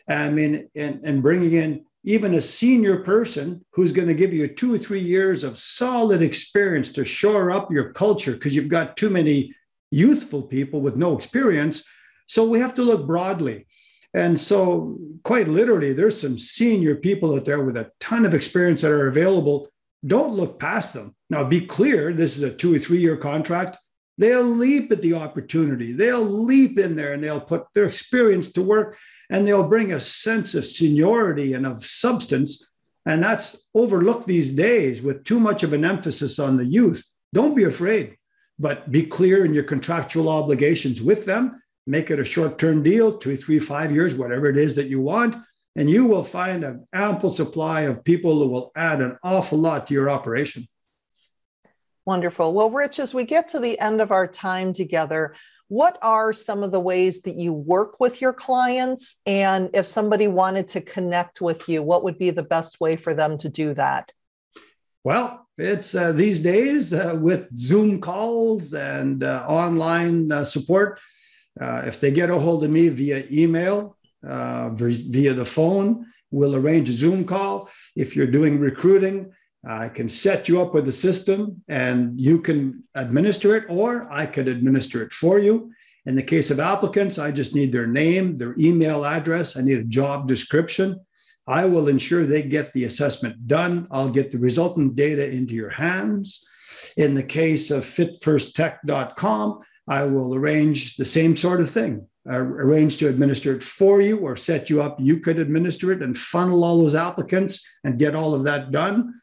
i 0.09 0.31
mean 0.31 0.69
and, 0.75 1.01
and 1.05 1.23
bringing 1.23 1.53
in 1.53 1.85
even 2.09 2.33
a 2.33 2.41
senior 2.41 2.97
person 3.01 3.63
who's 3.73 3.93
going 3.93 4.09
to 4.09 4.15
give 4.15 4.33
you 4.33 4.49
two 4.49 4.75
or 4.75 4.79
three 4.79 4.99
years 4.99 5.45
of 5.45 5.59
solid 5.59 6.23
experience 6.23 6.91
to 6.91 7.05
shore 7.05 7.51
up 7.51 7.71
your 7.71 7.93
culture 7.93 8.33
because 8.33 8.57
you've 8.57 8.71
got 8.71 8.97
too 8.97 9.11
many 9.11 9.55
youthful 9.91 10.41
people 10.41 10.81
with 10.81 10.97
no 10.97 11.15
experience. 11.15 11.87
So 12.27 12.49
we 12.49 12.61
have 12.61 12.75
to 12.77 12.83
look 12.83 13.07
broadly. 13.07 13.67
And 14.15 14.41
so, 14.41 14.97
quite 15.23 15.49
literally, 15.49 15.93
there's 15.93 16.19
some 16.19 16.39
senior 16.39 16.97
people 16.97 17.35
out 17.35 17.45
there 17.45 17.63
with 17.63 17.77
a 17.77 17.91
ton 18.01 18.25
of 18.25 18.33
experience 18.33 18.81
that 18.81 18.91
are 18.91 19.09
available. 19.09 19.69
Don't 20.07 20.33
look 20.33 20.59
past 20.59 20.95
them. 20.95 21.15
Now, 21.29 21.45
be 21.45 21.61
clear 21.61 22.15
this 22.15 22.39
is 22.39 22.43
a 22.43 22.51
two 22.51 22.75
or 22.75 22.79
three 22.79 23.01
year 23.01 23.19
contract. 23.19 23.77
They'll 24.19 24.43
leap 24.43 24.91
at 24.91 25.01
the 25.01 25.15
opportunity. 25.15 25.93
They'll 25.93 26.25
leap 26.25 26.77
in 26.77 26.97
there 26.97 27.13
and 27.13 27.23
they'll 27.23 27.41
put 27.41 27.67
their 27.73 27.87
experience 27.87 28.53
to 28.53 28.63
work 28.63 28.99
and 29.31 29.47
they'll 29.47 29.69
bring 29.69 29.93
a 29.93 30.01
sense 30.01 30.55
of 30.55 30.67
seniority 30.67 31.55
and 31.55 31.65
of 31.65 31.85
substance. 31.85 32.71
And 33.07 33.23
that's 33.23 33.71
overlooked 33.75 34.27
these 34.27 34.55
days 34.55 35.01
with 35.01 35.25
too 35.25 35.39
much 35.39 35.63
of 35.63 35.73
an 35.73 35.85
emphasis 35.85 36.39
on 36.39 36.57
the 36.57 36.65
youth. 36.65 37.09
Don't 37.33 37.55
be 37.55 37.65
afraid, 37.65 38.17
but 38.59 38.91
be 38.91 39.07
clear 39.07 39.45
in 39.45 39.55
your 39.55 39.65
contractual 39.65 40.29
obligations 40.29 41.01
with 41.01 41.25
them. 41.25 41.63
Make 41.87 42.11
it 42.11 42.19
a 42.19 42.25
short 42.25 42.59
term 42.59 42.83
deal, 42.83 43.17
two, 43.17 43.37
three, 43.37 43.61
five 43.61 43.93
years, 43.93 44.15
whatever 44.15 44.51
it 44.51 44.59
is 44.59 44.75
that 44.77 44.89
you 44.89 45.01
want. 45.01 45.37
And 45.77 45.89
you 45.89 46.07
will 46.07 46.25
find 46.25 46.65
an 46.65 46.89
ample 46.93 47.31
supply 47.31 47.83
of 47.83 48.03
people 48.03 48.43
who 48.43 48.49
will 48.49 48.73
add 48.75 49.01
an 49.01 49.17
awful 49.23 49.59
lot 49.59 49.87
to 49.87 49.95
your 49.95 50.11
operation. 50.11 50.67
Wonderful. 52.09 52.55
Well, 52.55 52.71
Rich, 52.71 53.01
as 53.01 53.13
we 53.13 53.25
get 53.25 53.49
to 53.49 53.61
the 53.61 53.79
end 53.79 54.01
of 54.01 54.13
our 54.13 54.27
time 54.27 54.73
together, 54.73 55.35
what 55.69 55.99
are 56.01 56.33
some 56.33 56.63
of 56.63 56.73
the 56.73 56.81
ways 56.81 57.21
that 57.25 57.35
you 57.35 57.53
work 57.53 58.01
with 58.01 58.23
your 58.23 58.33
clients? 58.33 59.21
And 59.27 59.69
if 59.75 59.87
somebody 59.87 60.27
wanted 60.27 60.69
to 60.69 60.81
connect 60.81 61.43
with 61.43 61.69
you, 61.69 61.83
what 61.83 62.05
would 62.05 62.17
be 62.17 62.31
the 62.31 62.43
best 62.43 62.81
way 62.81 62.97
for 62.97 63.13
them 63.13 63.37
to 63.37 63.51
do 63.51 63.75
that? 63.75 64.11
Well, 65.05 65.47
it's 65.59 65.95
uh, 65.95 66.13
these 66.13 66.41
days 66.41 66.95
uh, 66.95 67.15
with 67.21 67.51
Zoom 67.55 68.01
calls 68.01 68.73
and 68.73 69.23
uh, 69.23 69.45
online 69.47 70.33
uh, 70.33 70.45
support. 70.45 71.01
Uh, 71.61 71.83
if 71.85 72.01
they 72.01 72.11
get 72.11 72.31
a 72.31 72.39
hold 72.39 72.65
of 72.65 72.71
me 72.71 72.89
via 72.89 73.27
email, 73.31 73.99
uh, 74.27 74.71
via 74.73 75.35
the 75.35 75.45
phone, 75.45 76.07
we'll 76.31 76.57
arrange 76.57 76.89
a 76.89 76.95
Zoom 76.95 77.27
call. 77.27 77.69
If 77.95 78.17
you're 78.17 78.27
doing 78.39 78.59
recruiting, 78.59 79.35
I 79.67 79.89
can 79.89 80.09
set 80.09 80.49
you 80.49 80.63
up 80.63 80.73
with 80.73 80.89
a 80.89 80.93
system 80.93 81.63
and 81.69 82.19
you 82.19 82.41
can 82.41 82.85
administer 82.95 83.57
it, 83.57 83.65
or 83.69 84.07
I 84.11 84.27
could 84.27 84.49
administer 84.49 85.03
it 85.03 85.13
for 85.13 85.39
you. 85.39 85.73
In 86.07 86.15
the 86.15 86.23
case 86.23 86.51
of 86.51 86.61
applicants, 86.61 87.19
I 87.19 87.33
just 87.33 87.55
need 87.55 87.73
their 87.73 87.87
name, 87.87 88.39
their 88.39 88.55
email 88.59 89.05
address, 89.05 89.57
I 89.57 89.63
need 89.63 89.79
a 89.79 89.85
job 89.85 90.29
description. 90.29 90.99
I 91.47 91.65
will 91.65 91.89
ensure 91.89 92.25
they 92.25 92.43
get 92.43 92.73
the 92.73 92.85
assessment 92.85 93.47
done. 93.47 93.89
I'll 93.91 94.11
get 94.11 94.31
the 94.31 94.39
resultant 94.39 94.97
data 94.97 95.29
into 95.29 95.55
your 95.55 95.71
hands. 95.71 96.47
In 96.97 97.15
the 97.15 97.23
case 97.23 97.71
of 97.71 97.85
fitfirsttech.com, 97.85 99.61
I 99.89 100.05
will 100.05 100.35
arrange 100.35 100.97
the 100.97 101.07
same 101.07 101.37
sort 101.37 101.63
of 101.63 101.71
thing. 101.71 102.07
I 102.29 102.37
arrange 102.37 102.99
to 102.99 103.09
administer 103.09 103.55
it 103.57 103.63
for 103.63 104.03
you 104.03 104.19
or 104.19 104.37
set 104.37 104.69
you 104.69 104.83
up. 104.83 104.99
You 105.01 105.21
could 105.21 105.39
administer 105.39 105.91
it 105.93 106.03
and 106.03 106.17
funnel 106.17 106.63
all 106.63 106.83
those 106.83 106.95
applicants 106.95 107.67
and 107.85 107.99
get 107.99 108.15
all 108.15 108.35
of 108.35 108.45
that 108.45 108.71
done 108.71 109.15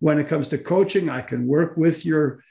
when 0.00 0.18
it 0.18 0.28
comes 0.28 0.48
to 0.48 0.58
coaching 0.58 1.08
i 1.08 1.20
can 1.20 1.46
work 1.46 1.76
with 1.76 2.04
your 2.04 2.42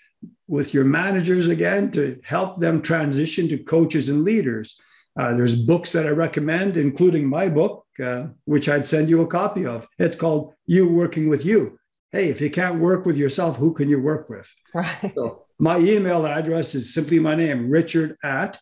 with 0.47 0.73
your 0.73 0.85
managers 0.85 1.47
again 1.47 1.91
to 1.91 2.19
help 2.23 2.57
them 2.57 2.81
transition 2.81 3.47
to 3.47 3.57
coaches 3.57 4.09
and 4.09 4.23
leaders. 4.23 4.79
Uh, 5.17 5.33
there's 5.35 5.63
books 5.63 5.91
that 5.91 6.05
i 6.05 6.09
recommend 6.09 6.77
including 6.77 7.27
my 7.27 7.49
book 7.49 7.85
uh, 8.03 8.27
which 8.45 8.69
i'd 8.69 8.87
send 8.87 9.09
you 9.09 9.21
a 9.21 9.27
copy 9.27 9.65
of. 9.65 9.87
It's 9.97 10.15
called 10.15 10.53
you 10.65 10.91
working 10.91 11.29
with 11.29 11.45
you. 11.45 11.77
Hey 12.11 12.29
if 12.29 12.41
you 12.41 12.49
can't 12.49 12.79
work 12.79 13.05
with 13.05 13.17
yourself 13.17 13.57
who 13.57 13.73
can 13.73 13.89
you 13.89 14.01
work 14.01 14.29
with? 14.29 14.53
Right. 14.73 15.11
So 15.15 15.45
my 15.59 15.77
email 15.77 16.25
address 16.25 16.75
is 16.75 16.93
simply 16.93 17.19
my 17.19 17.35
name 17.35 17.69
richard 17.69 18.17
at 18.23 18.59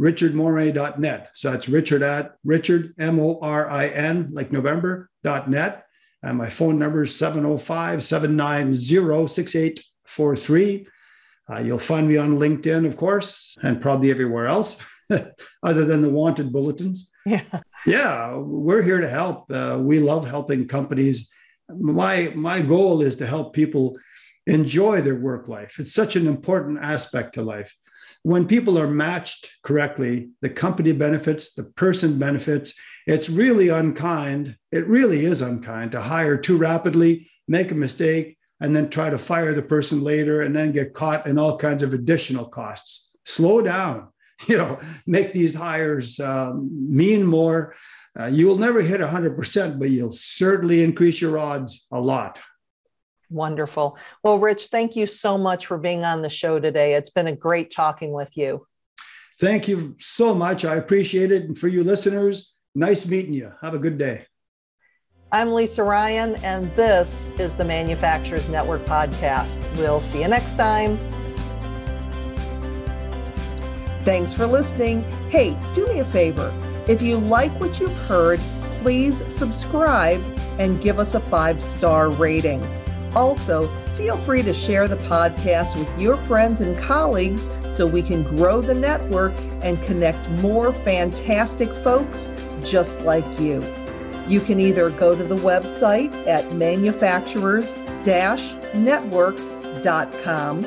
richardmorin.net 0.00 1.30
so 1.34 1.50
that's 1.50 1.68
richard 1.68 2.02
at 2.02 2.36
richard 2.44 2.94
m-o-r-i-n 3.00 4.28
like 4.32 4.52
november 4.52 5.10
dot 5.24 5.50
net 5.50 5.84
and 6.22 6.36
my 6.36 6.50
phone 6.50 6.78
number 6.78 7.04
is 7.04 7.14
705 7.16 8.02
790 8.02 9.28
6843. 9.28 10.88
Uh, 11.50 11.60
you'll 11.60 11.78
find 11.78 12.08
me 12.08 12.16
on 12.16 12.38
LinkedIn, 12.38 12.86
of 12.86 12.96
course, 12.96 13.56
and 13.62 13.80
probably 13.80 14.10
everywhere 14.10 14.46
else, 14.46 14.80
other 15.62 15.84
than 15.84 16.02
the 16.02 16.10
wanted 16.10 16.52
bulletins. 16.52 17.10
Yeah. 17.24 17.42
Yeah, 17.86 18.36
we're 18.36 18.82
here 18.82 19.00
to 19.00 19.08
help. 19.08 19.50
Uh, 19.50 19.78
we 19.80 20.00
love 20.00 20.28
helping 20.28 20.66
companies. 20.66 21.30
My 21.68 22.32
my 22.34 22.60
goal 22.60 23.02
is 23.02 23.16
to 23.16 23.26
help 23.26 23.54
people 23.54 23.98
enjoy 24.46 25.00
their 25.00 25.14
work 25.14 25.48
life. 25.48 25.78
It's 25.78 25.94
such 25.94 26.16
an 26.16 26.26
important 26.26 26.80
aspect 26.82 27.34
to 27.34 27.42
life 27.42 27.74
when 28.22 28.46
people 28.46 28.78
are 28.78 28.88
matched 28.88 29.48
correctly, 29.62 30.30
the 30.42 30.50
company 30.50 30.92
benefits, 30.92 31.54
the 31.54 31.64
person 31.64 32.18
benefits. 32.18 32.78
It's 33.06 33.30
really 33.30 33.68
unkind. 33.68 34.56
It 34.72 34.86
really 34.86 35.24
is 35.24 35.40
unkind 35.40 35.92
to 35.92 36.00
hire 36.00 36.36
too 36.36 36.56
rapidly, 36.56 37.30
make 37.46 37.70
a 37.70 37.74
mistake, 37.74 38.36
and 38.60 38.74
then 38.74 38.90
try 38.90 39.08
to 39.10 39.18
fire 39.18 39.54
the 39.54 39.62
person 39.62 40.02
later 40.02 40.42
and 40.42 40.54
then 40.54 40.72
get 40.72 40.94
caught 40.94 41.26
in 41.26 41.38
all 41.38 41.56
kinds 41.56 41.82
of 41.82 41.94
additional 41.94 42.46
costs. 42.46 43.10
Slow 43.24 43.62
down, 43.62 44.08
you 44.46 44.58
know, 44.58 44.78
make 45.06 45.32
these 45.32 45.54
hires 45.54 46.18
um, 46.20 46.68
mean 46.72 47.24
more. 47.24 47.74
Uh, 48.18 48.26
you 48.26 48.48
will 48.48 48.58
never 48.58 48.80
hit 48.80 49.00
100%, 49.00 49.78
but 49.78 49.90
you'll 49.90 50.12
certainly 50.12 50.82
increase 50.82 51.20
your 51.20 51.38
odds 51.38 51.86
a 51.92 52.00
lot. 52.00 52.40
Wonderful. 53.30 53.98
Well, 54.22 54.38
Rich, 54.38 54.66
thank 54.66 54.96
you 54.96 55.06
so 55.06 55.36
much 55.36 55.66
for 55.66 55.78
being 55.78 56.04
on 56.04 56.22
the 56.22 56.30
show 56.30 56.58
today. 56.58 56.94
It's 56.94 57.10
been 57.10 57.26
a 57.26 57.36
great 57.36 57.70
talking 57.70 58.12
with 58.12 58.36
you. 58.36 58.66
Thank 59.40 59.68
you 59.68 59.96
so 60.00 60.34
much. 60.34 60.64
I 60.64 60.76
appreciate 60.76 61.30
it. 61.30 61.44
And 61.44 61.56
for 61.56 61.68
you 61.68 61.84
listeners, 61.84 62.54
nice 62.74 63.06
meeting 63.06 63.34
you. 63.34 63.52
Have 63.60 63.74
a 63.74 63.78
good 63.78 63.98
day. 63.98 64.26
I'm 65.30 65.52
Lisa 65.52 65.82
Ryan, 65.82 66.36
and 66.36 66.74
this 66.74 67.30
is 67.38 67.52
the 67.54 67.64
Manufacturers 67.64 68.48
Network 68.48 68.80
podcast. 68.82 69.76
We'll 69.76 70.00
see 70.00 70.22
you 70.22 70.28
next 70.28 70.54
time. 70.54 70.96
Thanks 74.04 74.32
for 74.32 74.46
listening. 74.46 75.02
Hey, 75.28 75.54
do 75.74 75.86
me 75.86 76.00
a 76.00 76.04
favor. 76.06 76.50
If 76.88 77.02
you 77.02 77.18
like 77.18 77.50
what 77.60 77.78
you've 77.78 77.94
heard, 78.06 78.40
please 78.80 79.22
subscribe 79.26 80.24
and 80.58 80.80
give 80.80 80.98
us 80.98 81.14
a 81.14 81.20
five 81.20 81.62
star 81.62 82.08
rating. 82.10 82.62
Also, 83.14 83.66
feel 83.96 84.16
free 84.18 84.42
to 84.42 84.52
share 84.52 84.88
the 84.88 84.96
podcast 84.96 85.78
with 85.78 86.00
your 86.00 86.16
friends 86.16 86.60
and 86.60 86.76
colleagues 86.78 87.46
so 87.76 87.86
we 87.86 88.02
can 88.02 88.22
grow 88.36 88.60
the 88.60 88.74
network 88.74 89.34
and 89.62 89.80
connect 89.84 90.28
more 90.42 90.72
fantastic 90.72 91.68
folks 91.84 92.26
just 92.64 93.00
like 93.02 93.24
you. 93.38 93.62
You 94.26 94.40
can 94.40 94.60
either 94.60 94.90
go 94.90 95.16
to 95.16 95.24
the 95.24 95.36
website 95.36 96.14
at 96.26 96.52
manufacturers 96.54 97.72
network.com 98.74 100.64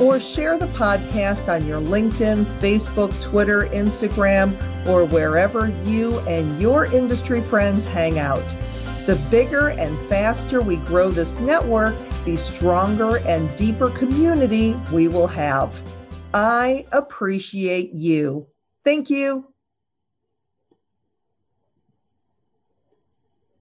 or 0.00 0.18
share 0.18 0.58
the 0.58 0.66
podcast 0.68 1.48
on 1.48 1.66
your 1.66 1.80
LinkedIn, 1.80 2.44
Facebook, 2.58 3.22
Twitter, 3.22 3.62
Instagram, 3.72 4.56
or 4.86 5.04
wherever 5.04 5.68
you 5.84 6.18
and 6.20 6.60
your 6.60 6.86
industry 6.86 7.40
friends 7.40 7.86
hang 7.86 8.18
out. 8.18 8.42
The 9.06 9.16
bigger 9.30 9.70
and 9.70 9.98
faster 10.08 10.60
we 10.60 10.76
grow 10.76 11.10
this 11.10 11.38
network, 11.40 11.96
the 12.24 12.36
stronger 12.36 13.18
and 13.26 13.54
deeper 13.56 13.90
community 13.90 14.76
we 14.92 15.08
will 15.08 15.26
have. 15.26 15.70
I 16.32 16.86
appreciate 16.92 17.92
you. 17.92 18.46
Thank 18.84 19.10
you. 19.10 19.51